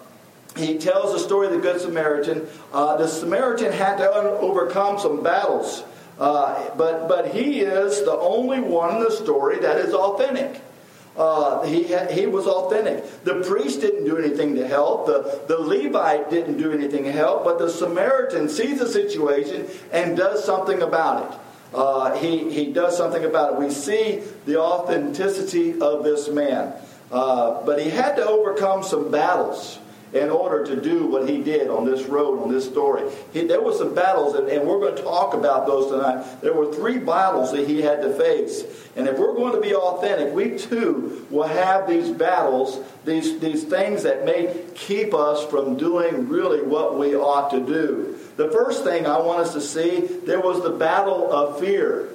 he 0.58 0.78
tells 0.78 1.14
the 1.14 1.20
story 1.20 1.48
of 1.48 1.54
the 1.54 1.60
Good 1.60 1.80
Samaritan. 1.80 2.48
Uh, 2.74 2.98
the 2.98 3.08
Samaritan 3.08 3.72
had 3.72 3.98
to 3.98 4.12
overcome 4.12 5.00
some 5.00 5.24
battles, 5.24 5.84
uh, 6.20 6.76
but, 6.78 7.08
but 7.08 7.34
he 7.34 7.62
is 7.62 8.04
the 8.04 8.12
only 8.12 8.60
one 8.60 8.98
in 8.98 9.04
the 9.04 9.12
story 9.12 9.60
that 9.60 9.78
is 9.78 9.94
authentic. 9.94 10.62
Uh, 11.16 11.64
he, 11.64 11.84
he 11.84 12.26
was 12.26 12.48
authentic. 12.48 13.24
The 13.24 13.44
priest 13.44 13.82
didn't 13.82 14.06
do 14.06 14.18
anything 14.18 14.56
to 14.56 14.66
help. 14.68 15.08
The, 15.08 15.42
the 15.48 15.58
Levite 15.60 16.30
didn't 16.30 16.58
do 16.58 16.72
anything 16.72 17.04
to 17.04 17.12
help. 17.12 17.44
But 17.44 17.60
the 17.60 17.70
Samaritan 17.70 18.48
sees 18.48 18.80
the 18.80 18.88
situation 18.88 19.68
and 19.92 20.16
does 20.16 20.44
something 20.44 20.82
about 20.82 21.32
it. 21.32 21.40
Uh, 21.74 22.18
he, 22.18 22.52
he 22.52 22.72
does 22.72 22.96
something 22.96 23.26
about 23.26 23.54
it. 23.54 23.60
We 23.60 23.70
see 23.72 24.24
the 24.46 24.62
authenticity 24.62 25.82
of 25.82 26.04
this 26.04 26.30
man. 26.30 26.74
Uh, 27.12 27.62
but 27.66 27.82
he 27.82 27.90
had 27.90 28.16
to 28.16 28.26
overcome 28.26 28.84
some 28.84 29.12
battles 29.12 29.80
in 30.14 30.30
order 30.30 30.66
to 30.66 30.82
do 30.82 31.06
what 31.06 31.30
he 31.30 31.42
did 31.42 31.70
on 31.70 31.86
this 31.86 32.06
road, 32.06 32.42
on 32.42 32.52
this 32.52 32.66
story. 32.66 33.10
He, 33.32 33.46
there 33.46 33.62
were 33.62 33.74
some 33.74 33.96
battles, 33.96 34.36
and, 34.36 34.48
and, 34.50 34.68
we're 34.68 34.80
going 34.80 34.96
to 34.96 35.02
talk 35.02 35.34
about 35.34 35.66
those 35.66 35.90
tonight. 35.90 36.42
There 36.42 36.54
were 36.54 36.74
three 36.74 36.98
battles 36.98 37.52
that 37.54 37.68
he 37.68 37.82
had 37.82 38.02
to 38.02 38.14
face. 38.14 38.64
And 38.96 39.08
if 39.08 39.18
we're 39.18 39.34
going 39.34 39.54
to 39.54 39.62
be 39.62 39.74
authentic, 39.74 40.34
we 40.34 40.58
too 40.58 41.26
will 41.30 41.48
have 41.48 41.88
these 41.88 42.10
battles, 42.10 42.80
these, 43.06 43.40
these 43.40 43.64
things 43.64 44.04
that 44.04 44.26
may 44.26 44.66
keep 44.76 45.14
us 45.14 45.46
from 45.50 45.78
doing 45.78 46.28
really 46.28 46.62
what 46.62 47.00
we 47.00 47.16
ought 47.16 47.52
to 47.52 47.62
do. 47.62 48.18
The 48.36 48.50
first 48.52 48.84
thing 48.84 49.06
I 49.06 49.20
want 49.20 49.42
us 49.42 49.54
to 49.54 49.62
see, 49.62 50.02
there 50.26 50.42
was 50.42 50.62
the 50.62 50.72
battle 50.72 51.32
of 51.32 51.60
fear. 51.60 52.10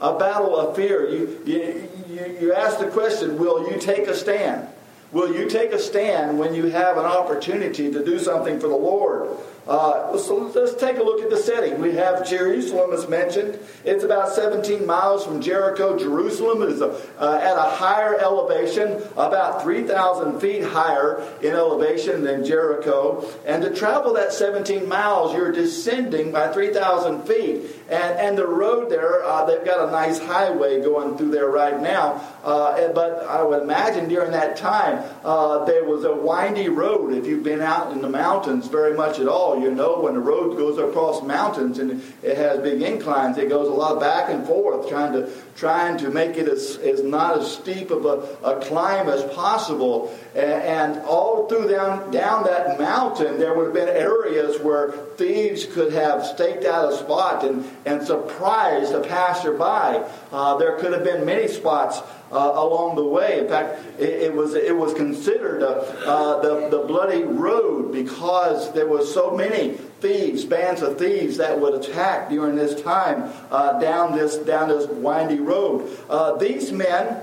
A 0.00 0.18
battle 0.18 0.58
of 0.58 0.76
fear. 0.76 1.08
You, 1.08 1.42
you, 1.44 1.88
you, 2.08 2.38
you 2.40 2.54
ask 2.54 2.78
the 2.78 2.88
question, 2.88 3.38
will 3.38 3.70
you 3.70 3.78
take 3.78 4.06
a 4.06 4.14
stand? 4.14 4.68
Will 5.12 5.34
you 5.34 5.48
take 5.48 5.72
a 5.72 5.78
stand 5.78 6.38
when 6.38 6.54
you 6.54 6.66
have 6.66 6.96
an 6.96 7.04
opportunity 7.04 7.92
to 7.92 8.04
do 8.04 8.18
something 8.18 8.58
for 8.58 8.68
the 8.68 8.76
Lord? 8.76 9.30
Uh, 9.66 10.16
so 10.16 10.52
let's 10.54 10.74
take 10.74 10.96
a 10.98 11.02
look 11.02 11.22
at 11.22 11.30
the 11.30 11.36
setting. 11.36 11.80
We 11.80 11.94
have 11.96 12.28
Jerusalem 12.28 12.92
as 12.92 13.08
mentioned. 13.08 13.58
It's 13.84 14.04
about 14.04 14.32
17 14.32 14.86
miles 14.86 15.24
from 15.24 15.40
Jericho. 15.40 15.98
Jerusalem 15.98 16.62
is 16.62 16.80
a, 16.80 16.90
uh, 17.18 17.40
at 17.42 17.56
a 17.56 17.70
higher 17.76 18.16
elevation, 18.18 19.02
about 19.12 19.62
3,000 19.62 20.40
feet 20.40 20.62
higher 20.62 21.22
in 21.42 21.52
elevation 21.52 22.22
than 22.22 22.44
Jericho. 22.44 23.28
And 23.44 23.62
to 23.62 23.74
travel 23.74 24.14
that 24.14 24.32
17 24.32 24.88
miles, 24.88 25.34
you're 25.34 25.52
descending 25.52 26.30
by 26.30 26.52
3,000 26.52 27.22
feet. 27.22 27.62
And, 27.88 28.18
and 28.18 28.38
the 28.38 28.46
road 28.46 28.90
there, 28.90 29.24
uh, 29.24 29.46
they've 29.46 29.64
got 29.64 29.88
a 29.88 29.90
nice 29.90 30.18
highway 30.18 30.80
going 30.80 31.16
through 31.16 31.30
there 31.30 31.48
right 31.48 31.80
now. 31.80 32.22
Uh, 32.44 32.92
but 32.92 33.24
I 33.26 33.42
would 33.42 33.62
imagine 33.62 34.08
during 34.08 34.30
that 34.30 34.56
time, 34.56 35.04
uh, 35.24 35.64
there 35.64 35.84
was 35.84 36.04
a 36.04 36.14
windy 36.14 36.68
road. 36.68 37.12
If 37.12 37.26
you've 37.26 37.42
been 37.42 37.62
out 37.62 37.92
in 37.92 38.00
the 38.00 38.08
mountains 38.08 38.68
very 38.68 38.96
much 38.96 39.18
at 39.18 39.26
all, 39.26 39.55
you 39.62 39.70
know 39.70 40.00
when 40.00 40.14
the 40.14 40.20
road 40.20 40.56
goes 40.56 40.78
across 40.78 41.22
mountains 41.22 41.78
and 41.78 42.02
it 42.22 42.36
has 42.36 42.60
big 42.60 42.82
inclines, 42.82 43.38
it 43.38 43.48
goes 43.48 43.68
a 43.68 43.72
lot 43.72 44.00
back 44.00 44.30
and 44.30 44.46
forth, 44.46 44.88
trying 44.88 45.12
to 45.12 45.30
trying 45.56 45.96
to 45.98 46.10
make 46.10 46.36
it 46.36 46.48
as, 46.48 46.76
as 46.78 47.02
not 47.02 47.38
as 47.38 47.50
steep 47.50 47.90
of 47.90 48.04
a, 48.04 48.36
a 48.44 48.60
climb 48.60 49.08
as 49.08 49.22
possible. 49.34 50.14
And, 50.34 50.96
and 50.96 50.98
all 51.06 51.48
through 51.48 51.68
down 51.68 52.10
down 52.10 52.44
that 52.44 52.78
mountain, 52.78 53.38
there 53.38 53.54
would 53.54 53.66
have 53.66 53.74
been 53.74 53.88
areas 53.88 54.60
where 54.60 54.92
thieves 55.16 55.64
could 55.66 55.92
have 55.92 56.24
staked 56.26 56.64
out 56.64 56.92
a 56.92 56.96
spot 56.96 57.44
and, 57.44 57.64
and 57.84 58.02
surprised 58.02 58.92
a 58.92 59.00
passerby. 59.00 60.04
Uh, 60.32 60.56
there 60.58 60.76
could 60.78 60.92
have 60.92 61.04
been 61.04 61.24
many 61.24 61.48
spots 61.48 62.00
uh, 62.32 62.52
along 62.54 62.96
the 62.96 63.04
way. 63.04 63.40
In 63.40 63.48
fact, 63.48 63.80
it, 63.98 64.22
it, 64.22 64.34
was 64.34 64.54
it 64.54 64.76
was 64.76 64.92
considered 64.94 65.62
uh, 65.62 65.66
uh, 66.06 66.40
the 66.40 66.68
the 66.70 66.84
bloody 66.84 67.22
road 67.22 67.75
because 67.92 68.72
there 68.72 68.86
was 68.86 69.12
so 69.12 69.36
many 69.36 69.72
thieves, 70.00 70.44
bands 70.44 70.82
of 70.82 70.98
thieves 70.98 71.36
that 71.38 71.60
would 71.60 71.74
attack 71.74 72.28
during 72.28 72.56
this 72.56 72.80
time 72.82 73.32
uh, 73.50 73.78
down 73.80 74.16
this 74.16 74.36
down 74.36 74.68
this 74.68 74.86
windy 74.88 75.40
road. 75.40 75.98
Uh, 76.08 76.36
these 76.36 76.72
men. 76.72 77.22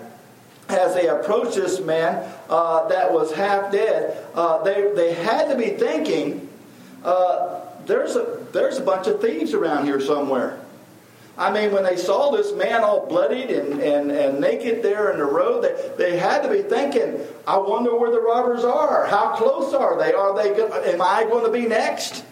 As 0.70 0.96
they 0.96 1.08
approached 1.10 1.56
this 1.56 1.82
man 1.82 2.34
uh, 2.50 2.88
that 2.88 3.12
was 3.12 3.34
half 3.34 3.70
dead, 3.70 4.26
they, 4.64 4.94
they 4.96 5.14
had 5.14 5.50
to 5.50 5.58
be 5.58 5.72
thinking, 5.72 6.48
there's, 7.86 8.16
a, 8.16 8.40
there's 8.54 8.78
a 8.78 8.82
bunch 8.82 9.08
of 9.08 9.20
thieves 9.20 9.54
around 9.54 9.86
here 9.86 10.00
somewhere. 10.00 10.63
I 11.38 11.52
mean, 11.52 11.72
when 11.72 11.84
they 11.84 11.98
saw 11.98 12.30
this 12.32 12.54
man 12.54 12.84
all 12.84 13.08
bloodied 13.08 13.50
and, 13.50 13.82
and, 13.82 14.12
and 14.12 14.40
naked 14.40 14.84
there 14.84 15.12
in 15.12 15.18
the 15.18 15.26
road, 15.26 15.64
they, 15.64 15.92
they 15.98 16.18
had 16.18 16.44
to 16.44 16.50
be 16.50 16.62
thinking, 16.62 17.20
I 17.48 17.58
wonder 17.58 17.98
where 17.98 18.12
the 18.12 18.22
robbers 18.22 18.64
are. 18.64 19.08
How 19.08 19.36
close 19.36 19.74
are 19.74 19.98
they? 19.98 20.14
Are 20.14 20.36
they? 20.36 20.94
Am 20.94 21.02
I 21.02 21.24
going 21.24 21.44
to 21.46 21.52
be 21.52 21.68
next? 21.68 22.24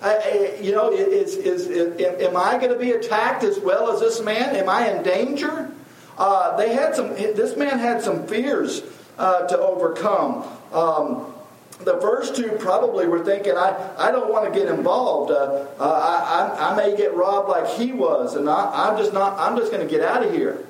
I, 0.00 0.56
you 0.62 0.72
know, 0.72 0.92
is, 0.92 1.36
is, 1.36 1.66
is, 1.66 2.00
am 2.22 2.36
I 2.36 2.56
going 2.56 2.72
to 2.72 2.78
be 2.78 2.92
attacked 2.92 3.42
as 3.44 3.58
well 3.58 3.90
as 3.90 4.00
this 4.00 4.22
man? 4.22 4.56
Am 4.56 4.68
I 4.68 4.88
in 4.92 5.02
danger? 5.02 5.70
Uh, 6.16 6.56
they 6.56 6.72
had 6.72 6.94
some. 6.94 7.08
This 7.10 7.56
man 7.56 7.78
had 7.78 8.00
some 8.00 8.26
fears 8.26 8.82
uh, 9.18 9.46
to 9.48 9.58
overcome. 9.58 10.44
Um, 10.72 11.34
the 11.80 12.00
first 12.00 12.34
two 12.34 12.50
probably 12.58 13.06
were 13.06 13.24
thinking, 13.24 13.56
I, 13.56 13.94
I 13.98 14.10
don't 14.10 14.32
want 14.32 14.52
to 14.52 14.58
get 14.58 14.68
involved. 14.68 15.30
Uh, 15.30 15.66
uh, 15.78 16.54
I, 16.58 16.66
I, 16.66 16.72
I, 16.72 16.76
may 16.76 16.96
get 16.96 17.14
robbed 17.14 17.48
like 17.48 17.68
he 17.68 17.92
was, 17.92 18.34
and 18.34 18.48
I, 18.50 18.90
am 18.90 18.98
just 18.98 19.12
not. 19.12 19.38
I'm 19.38 19.56
just 19.56 19.70
going 19.70 19.86
to 19.86 19.90
get 19.90 20.02
out 20.04 20.24
of 20.24 20.32
here. 20.32 20.64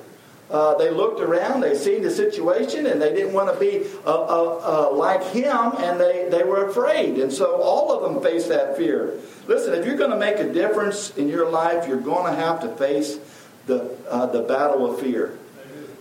Uh, 0.51 0.75
they 0.77 0.89
looked 0.89 1.19
around, 1.19 1.61
they 1.61 1.75
seen 1.75 2.01
the 2.01 2.09
situation, 2.09 2.87
and 2.87 2.99
they 2.99 3.13
didn't 3.13 3.33
want 3.33 3.53
to 3.53 3.59
be 3.59 3.85
uh, 4.03 4.09
uh, 4.09 4.89
uh, 4.89 4.95
like 4.95 5.23
him, 5.25 5.73
and 5.77 5.99
they, 5.99 6.27
they 6.31 6.43
were 6.43 6.67
afraid. 6.67 7.19
And 7.19 7.31
so 7.31 7.61
all 7.61 7.91
of 7.91 8.01
them 8.01 8.23
faced 8.23 8.49
that 8.49 8.75
fear. 8.75 9.13
Listen, 9.45 9.75
if 9.75 9.85
you're 9.85 9.97
going 9.97 10.09
to 10.09 10.17
make 10.17 10.37
a 10.37 10.51
difference 10.51 11.15
in 11.17 11.27
your 11.27 11.49
life, 11.51 11.87
you're 11.87 12.01
going 12.01 12.33
to 12.33 12.39
have 12.39 12.61
to 12.61 12.69
face 12.69 13.19
the, 13.67 13.95
the 14.31 14.43
battle 14.47 14.91
of 14.91 14.99
fear. 14.99 15.37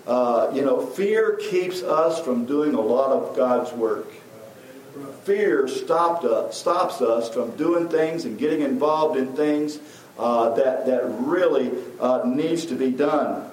you 0.07 0.63
know, 0.63 0.87
fear 0.95 1.37
keeps 1.37 1.83
us 1.83 2.19
from 2.19 2.47
doing 2.47 2.75
a 2.75 2.81
lot 2.81 3.11
of 3.11 3.37
God's 3.37 3.71
work 3.73 4.07
fear 5.25 5.69
stopped 5.69 6.25
us, 6.25 6.57
stops 6.57 7.01
us 7.01 7.29
from 7.29 7.57
doing 7.57 7.89
things 7.89 8.25
and 8.25 8.39
getting 8.39 8.63
involved 8.63 9.19
in 9.19 9.35
things 9.35 9.79
uh, 10.19 10.51
that, 10.55 10.87
that 10.87 11.05
really 11.21 11.71
uh, 12.01 12.23
needs 12.25 12.67
to 12.67 12.75
be 12.75 12.91
done. 12.91 13.51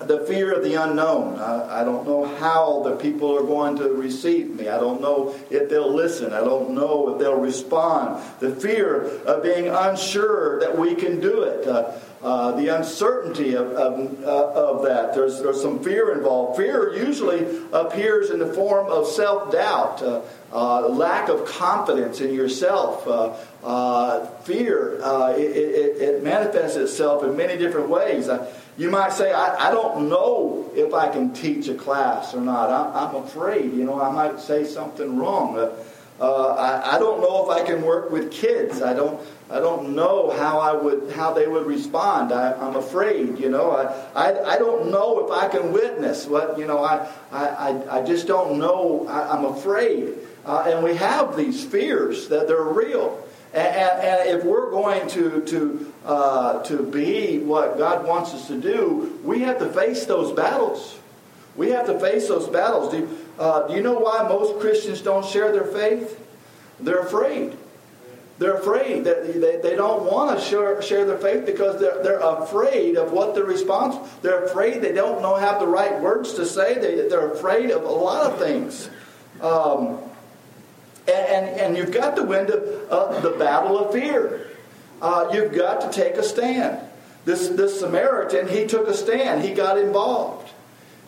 The 0.00 0.26
fear 0.26 0.52
of 0.52 0.64
the 0.64 0.74
unknown. 0.74 1.38
I, 1.38 1.82
I 1.82 1.84
don't 1.84 2.04
know 2.06 2.24
how 2.24 2.82
the 2.82 2.96
people 2.96 3.36
are 3.38 3.44
going 3.44 3.76
to 3.76 3.90
receive 3.90 4.50
me. 4.50 4.68
I 4.68 4.78
don't 4.78 5.00
know 5.00 5.34
if 5.50 5.70
they'll 5.70 5.94
listen. 5.94 6.32
I 6.32 6.40
don't 6.40 6.70
know 6.70 7.12
if 7.12 7.20
they'll 7.20 7.38
respond. 7.38 8.22
The 8.40 8.56
fear 8.56 9.04
of 9.22 9.44
being 9.44 9.68
unsure 9.68 10.58
that 10.60 10.76
we 10.76 10.96
can 10.96 11.20
do 11.20 11.42
it. 11.42 11.68
Uh, 11.68 11.92
uh, 12.24 12.52
the 12.52 12.68
uncertainty 12.68 13.54
of, 13.54 13.66
of, 13.72 14.24
uh, 14.24 14.52
of, 14.52 14.82
that. 14.84 15.12
There's, 15.12 15.42
there's 15.42 15.60
some 15.60 15.84
fear 15.84 16.10
involved. 16.16 16.56
Fear 16.56 16.94
usually 16.94 17.46
appears 17.70 18.30
in 18.30 18.38
the 18.38 18.50
form 18.50 18.86
of 18.86 19.06
self 19.06 19.52
doubt, 19.52 20.02
uh, 20.02 20.22
uh, 20.50 20.88
lack 20.88 21.28
of 21.28 21.44
confidence 21.44 22.22
in 22.22 22.32
yourself. 22.32 23.06
Uh, 23.62 24.24
fear, 24.44 24.94
it, 25.36 25.38
it, 25.38 26.02
it, 26.02 26.24
manifests 26.24 26.78
itself 26.78 27.24
in 27.24 27.36
many 27.36 27.58
different 27.58 27.90
ways. 27.90 28.30
you 28.78 28.90
might 28.90 29.12
say, 29.12 29.30
I, 29.30 29.68
I, 29.68 29.70
don't 29.70 30.08
know 30.08 30.70
if 30.74 30.94
I 30.94 31.10
can 31.10 31.34
teach 31.34 31.68
a 31.68 31.74
class 31.74 32.32
or 32.32 32.40
not. 32.40 32.70
I, 32.70 33.06
am 33.06 33.16
afraid. 33.16 33.74
You 33.74 33.84
know, 33.84 34.00
I 34.00 34.10
might 34.10 34.40
say 34.40 34.64
something 34.64 35.18
wrong. 35.18 35.56
I, 36.20 36.96
I 36.96 36.98
don't 36.98 37.20
know 37.20 37.44
if 37.44 37.50
I 37.50 37.66
can 37.66 37.82
work 37.82 38.10
with 38.10 38.30
kids. 38.30 38.82
I 38.82 38.94
don't. 38.94 39.20
I 39.50 39.60
don't 39.60 39.94
know 39.94 40.30
how 40.30 40.58
I 40.58 40.72
would 40.72 41.12
how 41.12 41.32
they 41.32 41.46
would 41.46 41.66
respond. 41.66 42.32
I, 42.32 42.52
am 42.66 42.76
afraid, 42.76 43.38
you 43.38 43.50
know. 43.50 43.72
I, 43.72 43.84
I, 44.14 44.54
I 44.54 44.58
don't 44.58 44.90
know 44.90 45.24
if 45.24 45.30
I 45.30 45.48
can 45.48 45.72
witness. 45.72 46.26
What 46.26 46.58
you 46.58 46.66
know, 46.66 46.82
I 46.82 47.08
I, 47.30 47.98
I 47.98 48.02
just 48.04 48.26
don't 48.26 48.58
know. 48.58 49.06
I, 49.08 49.36
am 49.36 49.44
afraid, 49.44 50.14
uh, 50.46 50.64
and 50.66 50.82
we 50.82 50.96
have 50.96 51.36
these 51.36 51.64
fears 51.64 52.28
that 52.28 52.48
they're 52.48 52.62
real. 52.62 53.20
And, 53.52 53.68
and, 53.68 54.00
and 54.00 54.38
if 54.38 54.44
we're 54.44 54.70
going 54.70 55.08
to 55.10 55.42
to 55.42 55.92
uh, 56.04 56.62
to 56.64 56.82
be 56.82 57.38
what 57.38 57.76
God 57.76 58.06
wants 58.06 58.32
us 58.32 58.46
to 58.48 58.60
do, 58.60 59.20
we 59.22 59.40
have 59.40 59.58
to 59.58 59.68
face 59.68 60.06
those 60.06 60.32
battles. 60.32 60.98
We 61.56 61.70
have 61.70 61.86
to 61.86 62.00
face 62.00 62.28
those 62.28 62.48
battles. 62.48 62.92
Do, 62.92 63.08
uh, 63.38 63.66
do 63.68 63.74
you 63.74 63.82
know 63.82 63.98
why 63.98 64.26
most 64.28 64.60
Christians 64.60 65.00
don't 65.00 65.24
share 65.24 65.52
their 65.52 65.64
faith? 65.64 66.20
They're 66.80 67.00
afraid. 67.00 67.56
They're 68.38 68.56
afraid 68.56 69.04
that 69.04 69.40
they, 69.40 69.56
they 69.56 69.76
don't 69.76 70.10
want 70.10 70.36
to 70.36 70.44
share, 70.44 70.82
share 70.82 71.04
their 71.04 71.18
faith 71.18 71.46
because 71.46 71.80
they're, 71.80 72.02
they're 72.02 72.20
afraid 72.20 72.96
of 72.96 73.12
what 73.12 73.34
the 73.34 73.44
response. 73.44 73.96
They're 74.22 74.44
afraid 74.44 74.82
they 74.82 74.92
don't 74.92 75.22
know 75.22 75.36
have 75.36 75.60
the 75.60 75.66
right 75.66 76.00
words 76.00 76.34
to 76.34 76.46
say. 76.46 76.74
They, 76.74 77.08
they're 77.08 77.30
afraid 77.32 77.70
of 77.70 77.84
a 77.84 77.88
lot 77.88 78.32
of 78.32 78.38
things. 78.38 78.90
Um, 79.40 79.98
and, 81.06 81.28
and, 81.28 81.60
and, 81.60 81.76
you've 81.76 81.92
got 81.92 82.16
to 82.16 82.22
win 82.22 82.46
the, 82.46 82.88
uh, 82.90 83.20
the 83.20 83.30
battle 83.30 83.78
of 83.78 83.92
fear. 83.92 84.48
Uh, 85.02 85.30
you've 85.32 85.52
got 85.52 85.80
to 85.82 85.90
take 85.90 86.14
a 86.14 86.22
stand. 86.22 86.80
This, 87.24 87.48
this 87.48 87.78
Samaritan, 87.78 88.48
he 88.48 88.66
took 88.66 88.88
a 88.88 88.94
stand. 88.94 89.42
He 89.42 89.52
got 89.52 89.78
involved. 89.78 90.43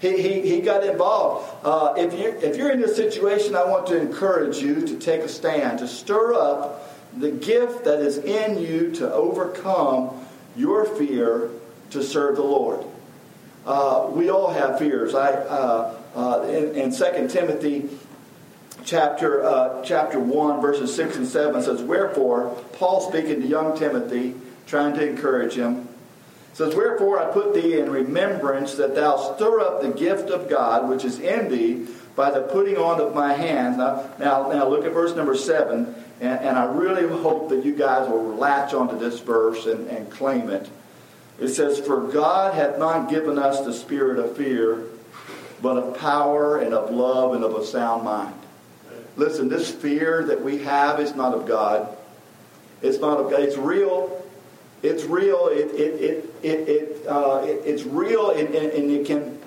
He, 0.01 0.21
he, 0.21 0.43
he 0.43 0.61
got 0.61 0.85
involved. 0.85 1.51
Uh, 1.65 1.95
if, 1.97 2.13
you, 2.13 2.29
if 2.47 2.57
you're 2.57 2.71
in 2.71 2.81
this 2.81 2.97
situation, 2.97 3.57
I 3.57 3.65
want 3.65 3.87
to 3.89 3.99
encourage 3.99 4.59
you 4.59 4.87
to 4.87 4.99
take 4.99 5.23
a 5.23 5.29
stand, 5.29 5.79
to 5.79 5.89
stir 5.89 6.35
up 6.35 6.93
the 7.17 7.31
gift 7.31 7.85
that 7.85 8.01
is 8.01 8.19
in 8.19 8.59
you 8.59 8.91
to 8.93 9.13
overcome 9.13 10.27
your 10.55 10.85
fear 10.85 11.51
to 11.91 12.03
serve 12.03 12.37
the 12.37 12.43
Lord. 12.43 12.85
Uh, 13.65 14.09
we 14.11 14.31
all 14.31 14.53
have 14.53 14.79
fears. 14.79 15.15
I 15.15 15.31
uh, 15.33 15.99
uh, 16.15 16.43
in, 16.49 16.75
in 16.75 16.95
2 16.95 17.29
Timothy 17.29 17.89
chapter 18.85 19.45
uh, 19.45 19.83
chapter 19.83 20.21
one 20.21 20.61
verses 20.61 20.95
six 20.95 21.17
and 21.17 21.27
seven 21.27 21.63
says, 21.63 21.83
"Wherefore 21.83 22.51
Paul 22.75 23.01
speaking 23.01 23.41
to 23.41 23.47
young 23.47 23.77
Timothy, 23.77 24.35
trying 24.67 24.95
to 24.95 25.09
encourage 25.09 25.55
him." 25.55 25.89
Says, 26.57 26.75
Wherefore 26.75 27.19
I 27.19 27.31
put 27.33 27.53
thee 27.53 27.79
in 27.79 27.91
remembrance 27.91 28.77
that 28.77 28.95
thou 28.95 29.35
stir 29.35 29.61
up 29.61 29.83
the 29.83 29.91
gift 29.91 30.31
of 30.31 30.49
God 30.49 30.89
which 30.89 31.05
is 31.05 31.21
in 31.21 31.51
thee 31.51 31.87
by 32.15 32.31
the 32.31 32.41
putting 32.41 32.79
on 32.79 32.99
of 32.99 33.15
my 33.15 33.35
hands. 33.35 33.77
Now, 33.77 34.11
now, 34.19 34.49
now 34.49 34.67
look 34.67 34.87
at 34.87 34.93
verse 34.93 35.15
number 35.15 35.37
7. 35.37 35.95
And, 36.23 36.41
and 36.41 36.59
I 36.59 36.65
really 36.65 37.07
hope 37.07 37.51
that 37.51 37.63
you 37.63 37.75
guys 37.75 38.09
will 38.09 38.37
latch 38.37 38.73
onto 38.73 38.99
this 38.99 39.21
verse 39.21 39.67
and, 39.67 39.87
and 39.89 40.11
claim 40.11 40.49
it. 40.49 40.71
It 41.39 41.49
says, 41.49 41.79
For 41.79 42.01
God 42.09 42.55
hath 42.55 42.79
not 42.79 43.11
given 43.11 43.39
us 43.39 43.61
the 43.61 43.75
spirit 43.75 44.19
of 44.19 44.35
fear, 44.35 44.83
but 45.61 45.77
of 45.77 45.99
power 45.99 46.57
and 46.57 46.73
of 46.73 46.91
love 46.91 47.35
and 47.35 47.45
of 47.45 47.55
a 47.55 47.67
sound 47.67 48.05
mind. 48.05 48.35
Listen, 49.17 49.51
this 49.51 49.71
fear 49.71 50.25
that 50.25 50.43
we 50.43 50.59
have 50.65 51.01
is 51.01 51.15
not 51.15 51.35
of 51.35 51.47
God. 51.47 51.95
It's 52.81 52.99
not 52.99 53.21
of 53.21 53.31
God. 53.31 53.41
It's 53.41 53.59
real. 53.59 54.26
It's 54.87 55.05
real. 55.05 55.49
It, 55.49 55.69
it, 55.75 56.01
it, 56.01 56.35
it, 56.43 56.69
it, 56.69 57.07
uh, 57.07 57.43
it 57.45 57.63
it's 57.65 57.85
real, 57.85 58.31
and, 58.31 58.55
and, 58.55 58.73
and 58.73 58.91
it 58.91 59.07
can 59.07 59.39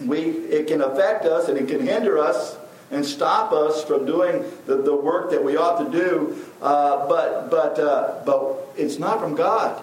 we 0.00 0.20
it 0.20 0.66
can 0.66 0.82
affect 0.82 1.24
us 1.24 1.48
and 1.48 1.56
it 1.56 1.68
can 1.68 1.86
hinder 1.86 2.18
us 2.18 2.56
and 2.90 3.04
stop 3.04 3.52
us 3.52 3.84
from 3.84 4.06
doing 4.06 4.44
the, 4.66 4.76
the 4.76 4.94
work 4.94 5.30
that 5.30 5.42
we 5.42 5.56
ought 5.56 5.84
to 5.84 5.90
do. 5.90 6.36
Uh, 6.62 7.08
but, 7.08 7.50
but, 7.50 7.78
uh, 7.78 8.22
but 8.24 8.68
it's 8.76 8.98
not 8.98 9.20
from 9.20 9.34
God. 9.34 9.82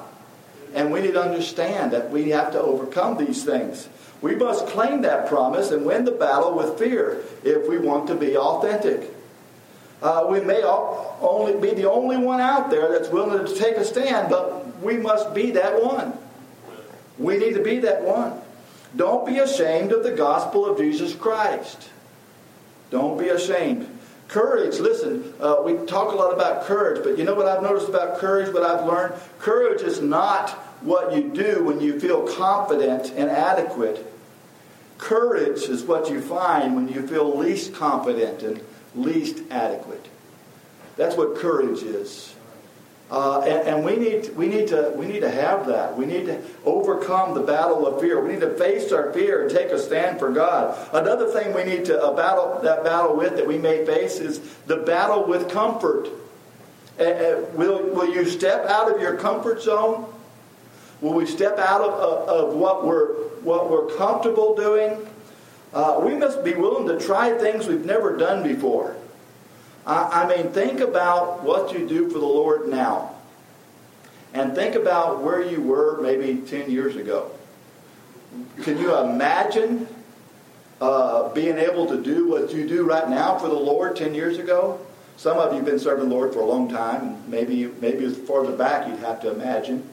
And 0.74 0.92
we 0.92 1.02
need 1.02 1.14
to 1.14 1.22
understand 1.22 1.92
that 1.92 2.10
we 2.10 2.30
have 2.30 2.52
to 2.54 2.62
overcome 2.62 3.18
these 3.18 3.44
things. 3.44 3.90
We 4.22 4.36
must 4.36 4.68
claim 4.68 5.02
that 5.02 5.28
promise 5.28 5.72
and 5.72 5.86
win 5.86 6.06
the 6.06 6.12
battle 6.12 6.56
with 6.56 6.80
fear 6.80 7.24
if 7.44 7.68
we 7.68 7.78
want 7.80 8.08
to 8.08 8.16
be 8.16 8.38
authentic. 8.38 9.14
Uh, 10.02 10.28
we 10.30 10.40
may 10.40 10.64
only 10.64 11.60
be 11.60 11.76
the 11.76 11.90
only 11.90 12.18
one 12.18 12.40
out 12.40 12.70
there 12.70 12.92
that's 12.92 13.10
willing 13.10 13.46
to 13.46 13.56
take 13.56 13.76
a 13.76 13.84
stand, 13.84 14.30
but 14.30 14.61
we 14.82 14.98
must 14.98 15.34
be 15.34 15.52
that 15.52 15.82
one. 15.84 16.14
We 17.18 17.38
need 17.38 17.54
to 17.54 17.64
be 17.64 17.80
that 17.80 18.02
one. 18.02 18.40
Don't 18.96 19.26
be 19.26 19.40
ashamed 19.40 19.92
of 19.92 20.04
the 20.04 20.12
gospel 20.12 20.66
of 20.66 20.78
Jesus 20.78 21.16
Christ. 21.16 21.90
Don't 22.90 23.18
be 23.18 23.30
ashamed. 23.30 23.88
Courage, 24.28 24.80
listen, 24.80 25.34
uh, 25.40 25.58
we 25.64 25.74
talk 25.86 26.14
a 26.14 26.16
lot 26.16 26.34
about 26.34 26.64
courage, 26.64 27.04
but 27.04 27.18
you 27.18 27.26
know 27.26 27.36
what 27.36 27.48
I've 27.48 27.62
noticed 27.62 27.90
about 27.90 28.18
courage, 28.18 28.54
what 28.54 28.64
I've 28.64 28.86
learned? 28.86 29.14
Courage 29.40 29.82
is 29.82 30.02
not 30.02 30.52
what 30.82 31.14
you 31.14 31.30
do 31.30 31.64
when 31.64 31.82
you 31.82 32.00
feel 32.00 32.26
confident 32.36 33.12
and 33.12 33.30
adequate. 33.30 34.06
Courage 34.98 35.64
is 35.64 35.84
what 35.84 36.10
you 36.10 36.22
find 36.22 36.76
when 36.76 36.88
you 36.88 37.06
feel 37.06 37.38
least 37.38 37.74
confident 37.74 38.42
and 38.42 38.62
least 38.96 39.42
adequate. 39.50 40.08
That's 40.96 41.16
what 41.16 41.36
courage 41.36 41.84
is. 41.84 42.34
Uh, 43.12 43.42
and, 43.42 43.68
and, 43.68 43.84
we 43.84 43.98
need 43.98 44.34
we 44.38 44.48
need 44.48 44.70
to 44.70 44.94
we 44.96 45.06
need 45.06 45.20
to 45.20 45.30
have 45.30 45.68
that. 45.68 45.98
We 45.98 46.06
need 46.06 46.28
to 46.28 46.42
overcome 46.64 47.34
the 47.34 47.42
battle 47.42 47.86
of 47.86 48.00
fear. 48.00 48.24
We 48.24 48.32
need 48.32 48.40
to 48.40 48.56
face 48.56 48.94
our 48.94 49.12
fear 49.12 49.42
and 49.42 49.52
take 49.52 49.68
a 49.68 49.78
stand 49.78 50.18
for 50.18 50.32
God. 50.32 50.78
Another 50.94 51.28
thing 51.28 51.54
we 51.54 51.66
need 51.66 51.84
to 51.86 52.02
uh, 52.02 52.14
battle 52.16 52.62
that 52.64 52.86
battle 52.86 53.18
with 53.18 53.36
that 53.36 53.46
we 53.46 53.58
may 53.58 53.86
face 53.86 54.22
is 54.22 54.40
the 54.66 54.78
battle 54.78 55.26
with 55.26 55.52
comfort. 55.52 56.08
Uh, 56.98 57.04
uh, 57.04 57.46
will 57.54 57.84
will 57.90 58.08
you 58.08 58.24
step 58.24 58.66
out 58.68 58.90
of 58.90 59.02
your 59.02 59.18
comfort 59.18 59.62
zone? 59.62 60.06
Will 61.02 61.14
we 61.14 61.26
step 61.26 61.60
out 61.60 61.82
of, 61.82 61.92
of, 61.92 62.30
of 62.30 62.54
what 62.54 62.86
we're 62.86 63.08
what 63.42 63.70
we're 63.70 63.94
comfortable 63.98 64.56
doing? 64.56 65.06
Uh, 65.74 66.00
we 66.02 66.16
must 66.16 66.46
be 66.46 66.54
willing 66.54 66.88
to 66.88 67.06
try 67.06 67.38
things 67.38 67.68
we've 67.68 67.86
never 67.86 68.16
done 68.16 68.42
before. 68.42 68.96
I, 69.86 70.24
I 70.24 70.28
mean, 70.28 70.52
think 70.52 70.80
about 70.80 71.44
what 71.44 71.74
you 71.74 71.88
do 71.88 72.10
for 72.10 72.20
the 72.20 72.26
Lord 72.26 72.68
now. 72.68 73.16
and 74.34 74.56
think 74.56 74.76
about 74.76 75.22
where 75.22 75.44
you 75.44 75.62
were 75.62 76.00
maybe 76.02 76.42
10 76.42 76.72
years 76.72 76.96
ago. 76.96 77.32
Can 78.64 78.78
you 78.78 78.98
imagine 78.98 79.88
uh, 80.80 81.30
being 81.34 81.58
able 81.58 81.86
to 81.88 82.02
do 82.02 82.30
what 82.30 82.54
you 82.54 82.68
do 82.68 82.84
right 82.84 83.10
now 83.10 83.38
for 83.38 83.50
the 83.50 83.60
Lord 83.60 83.96
10 83.96 84.16
years 84.16 84.38
ago? 84.38 84.80
Some 85.18 85.38
of 85.38 85.52
you 85.52 85.58
have 85.58 85.66
been 85.66 85.80
serving 85.80 86.08
the 86.10 86.16
Lord 86.16 86.34
for 86.34 86.40
a 86.40 86.46
long 86.46 86.70
time. 86.70 87.30
Maybe, 87.30 87.68
maybe 87.82 88.10
farther 88.10 88.56
back 88.56 88.88
you'd 88.88 89.00
have 89.00 89.22
to 89.22 89.32
imagine. 89.32 89.88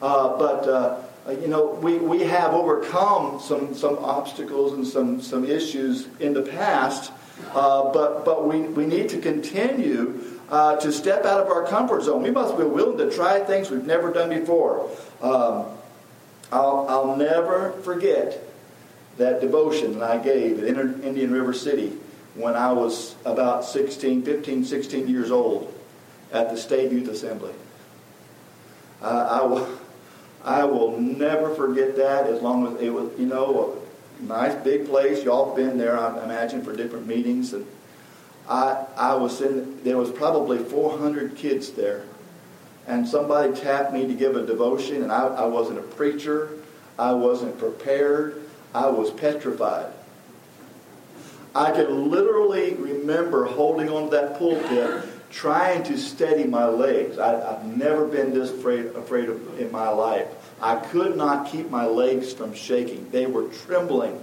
Uh, 0.00 0.38
but, 0.38 0.68
uh, 0.68 1.02
you 1.32 1.48
know, 1.48 1.66
we, 1.82 1.98
we 1.98 2.20
have 2.20 2.54
overcome 2.54 3.40
some, 3.40 3.74
some 3.74 3.98
obstacles 3.98 4.72
and 4.72 4.86
some, 4.86 5.20
some 5.20 5.44
issues 5.44 6.06
in 6.20 6.32
the 6.32 6.42
past, 6.42 7.10
uh, 7.54 7.92
but, 7.92 8.24
but 8.24 8.46
we, 8.46 8.60
we 8.60 8.86
need 8.86 9.08
to 9.10 9.18
continue 9.18 10.38
uh, 10.50 10.76
to 10.76 10.92
step 10.92 11.24
out 11.24 11.40
of 11.40 11.48
our 11.48 11.66
comfort 11.66 12.02
zone. 12.02 12.22
We 12.22 12.30
must 12.30 12.56
be 12.56 12.64
willing 12.64 12.98
to 12.98 13.10
try 13.14 13.40
things 13.40 13.70
we've 13.70 13.84
never 13.84 14.12
done 14.12 14.30
before. 14.30 14.88
Um, 15.20 15.66
I'll, 16.52 16.86
I'll 16.88 17.16
never 17.16 17.72
forget 17.82 18.40
that 19.16 19.40
devotion 19.40 19.98
that 19.98 20.02
I 20.02 20.18
gave 20.18 20.62
at 20.62 20.68
Indian 20.68 21.32
River 21.32 21.52
City 21.52 21.92
when 22.34 22.54
I 22.54 22.72
was 22.72 23.14
about 23.24 23.64
16, 23.64 24.22
15, 24.22 24.64
16 24.64 25.08
years 25.08 25.30
old 25.30 25.72
at 26.32 26.50
the 26.50 26.56
State 26.56 26.90
Youth 26.90 27.08
Assembly. 27.08 27.52
Uh, 29.00 29.40
I, 29.40 29.46
will, 29.46 29.78
I 30.44 30.64
will 30.64 30.98
never 30.98 31.54
forget 31.54 31.96
that 31.96 32.26
as 32.26 32.42
long 32.42 32.66
as 32.66 32.82
it 32.82 32.90
was, 32.90 33.10
you 33.18 33.26
know, 33.26 33.80
nice 34.20 34.54
big 34.62 34.86
place. 34.86 35.24
Y'all 35.24 35.54
been 35.54 35.78
there, 35.78 35.98
I 35.98 36.22
imagine, 36.24 36.62
for 36.62 36.74
different 36.74 37.06
meetings. 37.06 37.52
And 37.52 37.66
I, 38.48 38.86
I 38.96 39.14
was 39.14 39.40
in, 39.40 39.82
there 39.84 39.96
was 39.96 40.10
probably 40.10 40.58
400 40.58 41.36
kids 41.36 41.72
there. 41.72 42.04
And 42.86 43.08
somebody 43.08 43.54
tapped 43.54 43.92
me 43.92 44.06
to 44.06 44.14
give 44.14 44.36
a 44.36 44.44
devotion, 44.44 45.02
and 45.02 45.10
I, 45.10 45.26
I 45.26 45.46
wasn't 45.46 45.78
a 45.78 45.82
preacher. 45.82 46.50
I 46.98 47.12
wasn't 47.12 47.58
prepared. 47.58 48.42
I 48.74 48.88
was 48.88 49.10
petrified. 49.10 49.92
I 51.54 51.70
can 51.70 52.10
literally 52.10 52.74
remember 52.74 53.44
holding 53.44 53.88
on 53.88 54.04
to 54.04 54.10
that 54.10 54.38
pulpit, 54.38 55.04
trying 55.30 55.84
to 55.84 55.96
steady 55.96 56.44
my 56.44 56.66
legs. 56.66 57.18
I, 57.18 57.52
have 57.52 57.64
never 57.64 58.06
been 58.06 58.34
this 58.34 58.50
afraid, 58.50 58.86
afraid 58.86 59.28
of, 59.28 59.60
in 59.60 59.70
my 59.70 59.88
life. 59.88 60.28
I 60.60 60.76
could 60.76 61.16
not 61.16 61.50
keep 61.50 61.70
my 61.70 61.86
legs 61.86 62.32
from 62.32 62.54
shaking. 62.54 63.10
They 63.10 63.26
were 63.26 63.48
trembling. 63.48 64.20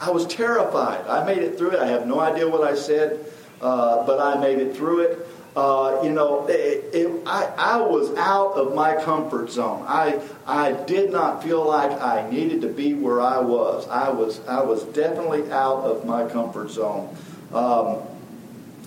I 0.00 0.10
was 0.10 0.26
terrified. 0.26 1.06
I 1.06 1.24
made 1.24 1.38
it 1.38 1.56
through 1.56 1.72
it. 1.72 1.80
I 1.80 1.86
have 1.86 2.06
no 2.06 2.20
idea 2.20 2.48
what 2.48 2.62
I 2.62 2.74
said, 2.74 3.24
uh, 3.60 4.04
but 4.06 4.20
I 4.20 4.40
made 4.40 4.58
it 4.58 4.76
through 4.76 5.00
it. 5.00 5.28
Uh, 5.56 6.02
you 6.04 6.10
know, 6.10 6.46
it, 6.48 6.94
it, 6.94 7.22
I, 7.24 7.46
I 7.56 7.80
was 7.80 8.14
out 8.18 8.52
of 8.56 8.74
my 8.74 9.02
comfort 9.02 9.50
zone. 9.50 9.86
I, 9.88 10.20
I 10.46 10.72
did 10.72 11.10
not 11.10 11.42
feel 11.42 11.66
like 11.66 11.90
I 11.92 12.28
needed 12.30 12.60
to 12.60 12.68
be 12.68 12.92
where 12.92 13.22
I 13.22 13.38
was. 13.40 13.88
I 13.88 14.10
was, 14.10 14.46
I 14.46 14.62
was 14.62 14.84
definitely 14.84 15.50
out 15.50 15.78
of 15.84 16.04
my 16.04 16.28
comfort 16.28 16.70
zone. 16.70 17.16
Um, 17.54 18.00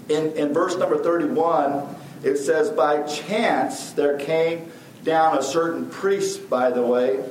in, 0.10 0.32
in 0.34 0.54
verse 0.54 0.78
number 0.78 1.02
31, 1.02 1.96
it 2.24 2.38
says, 2.38 2.70
By 2.70 3.02
chance 3.02 3.92
there 3.94 4.20
came 4.20 4.72
down 5.04 5.38
a 5.38 5.44
certain 5.44 5.90
priest, 5.90 6.50
by 6.50 6.72
the 6.72 6.82
way, 6.82 7.24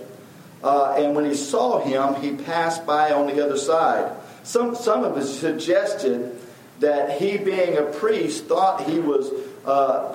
uh, 0.62 0.96
and 0.98 1.14
when 1.14 1.24
he 1.24 1.35
saw 1.35 1.78
him, 1.78 2.20
he 2.20 2.42
passed 2.44 2.85
by 2.87 3.12
on 3.12 3.26
the 3.26 3.44
other 3.44 3.57
side. 3.57 4.12
Some, 4.42 4.74
some 4.74 5.04
of 5.04 5.16
us 5.16 5.38
suggested 5.38 6.38
that 6.81 7.20
he, 7.20 7.38
being 7.38 7.76
a 7.76 7.83
priest, 7.83 8.46
thought 8.46 8.83
he 8.88 8.98
was, 8.98 9.31
uh, 9.64 10.12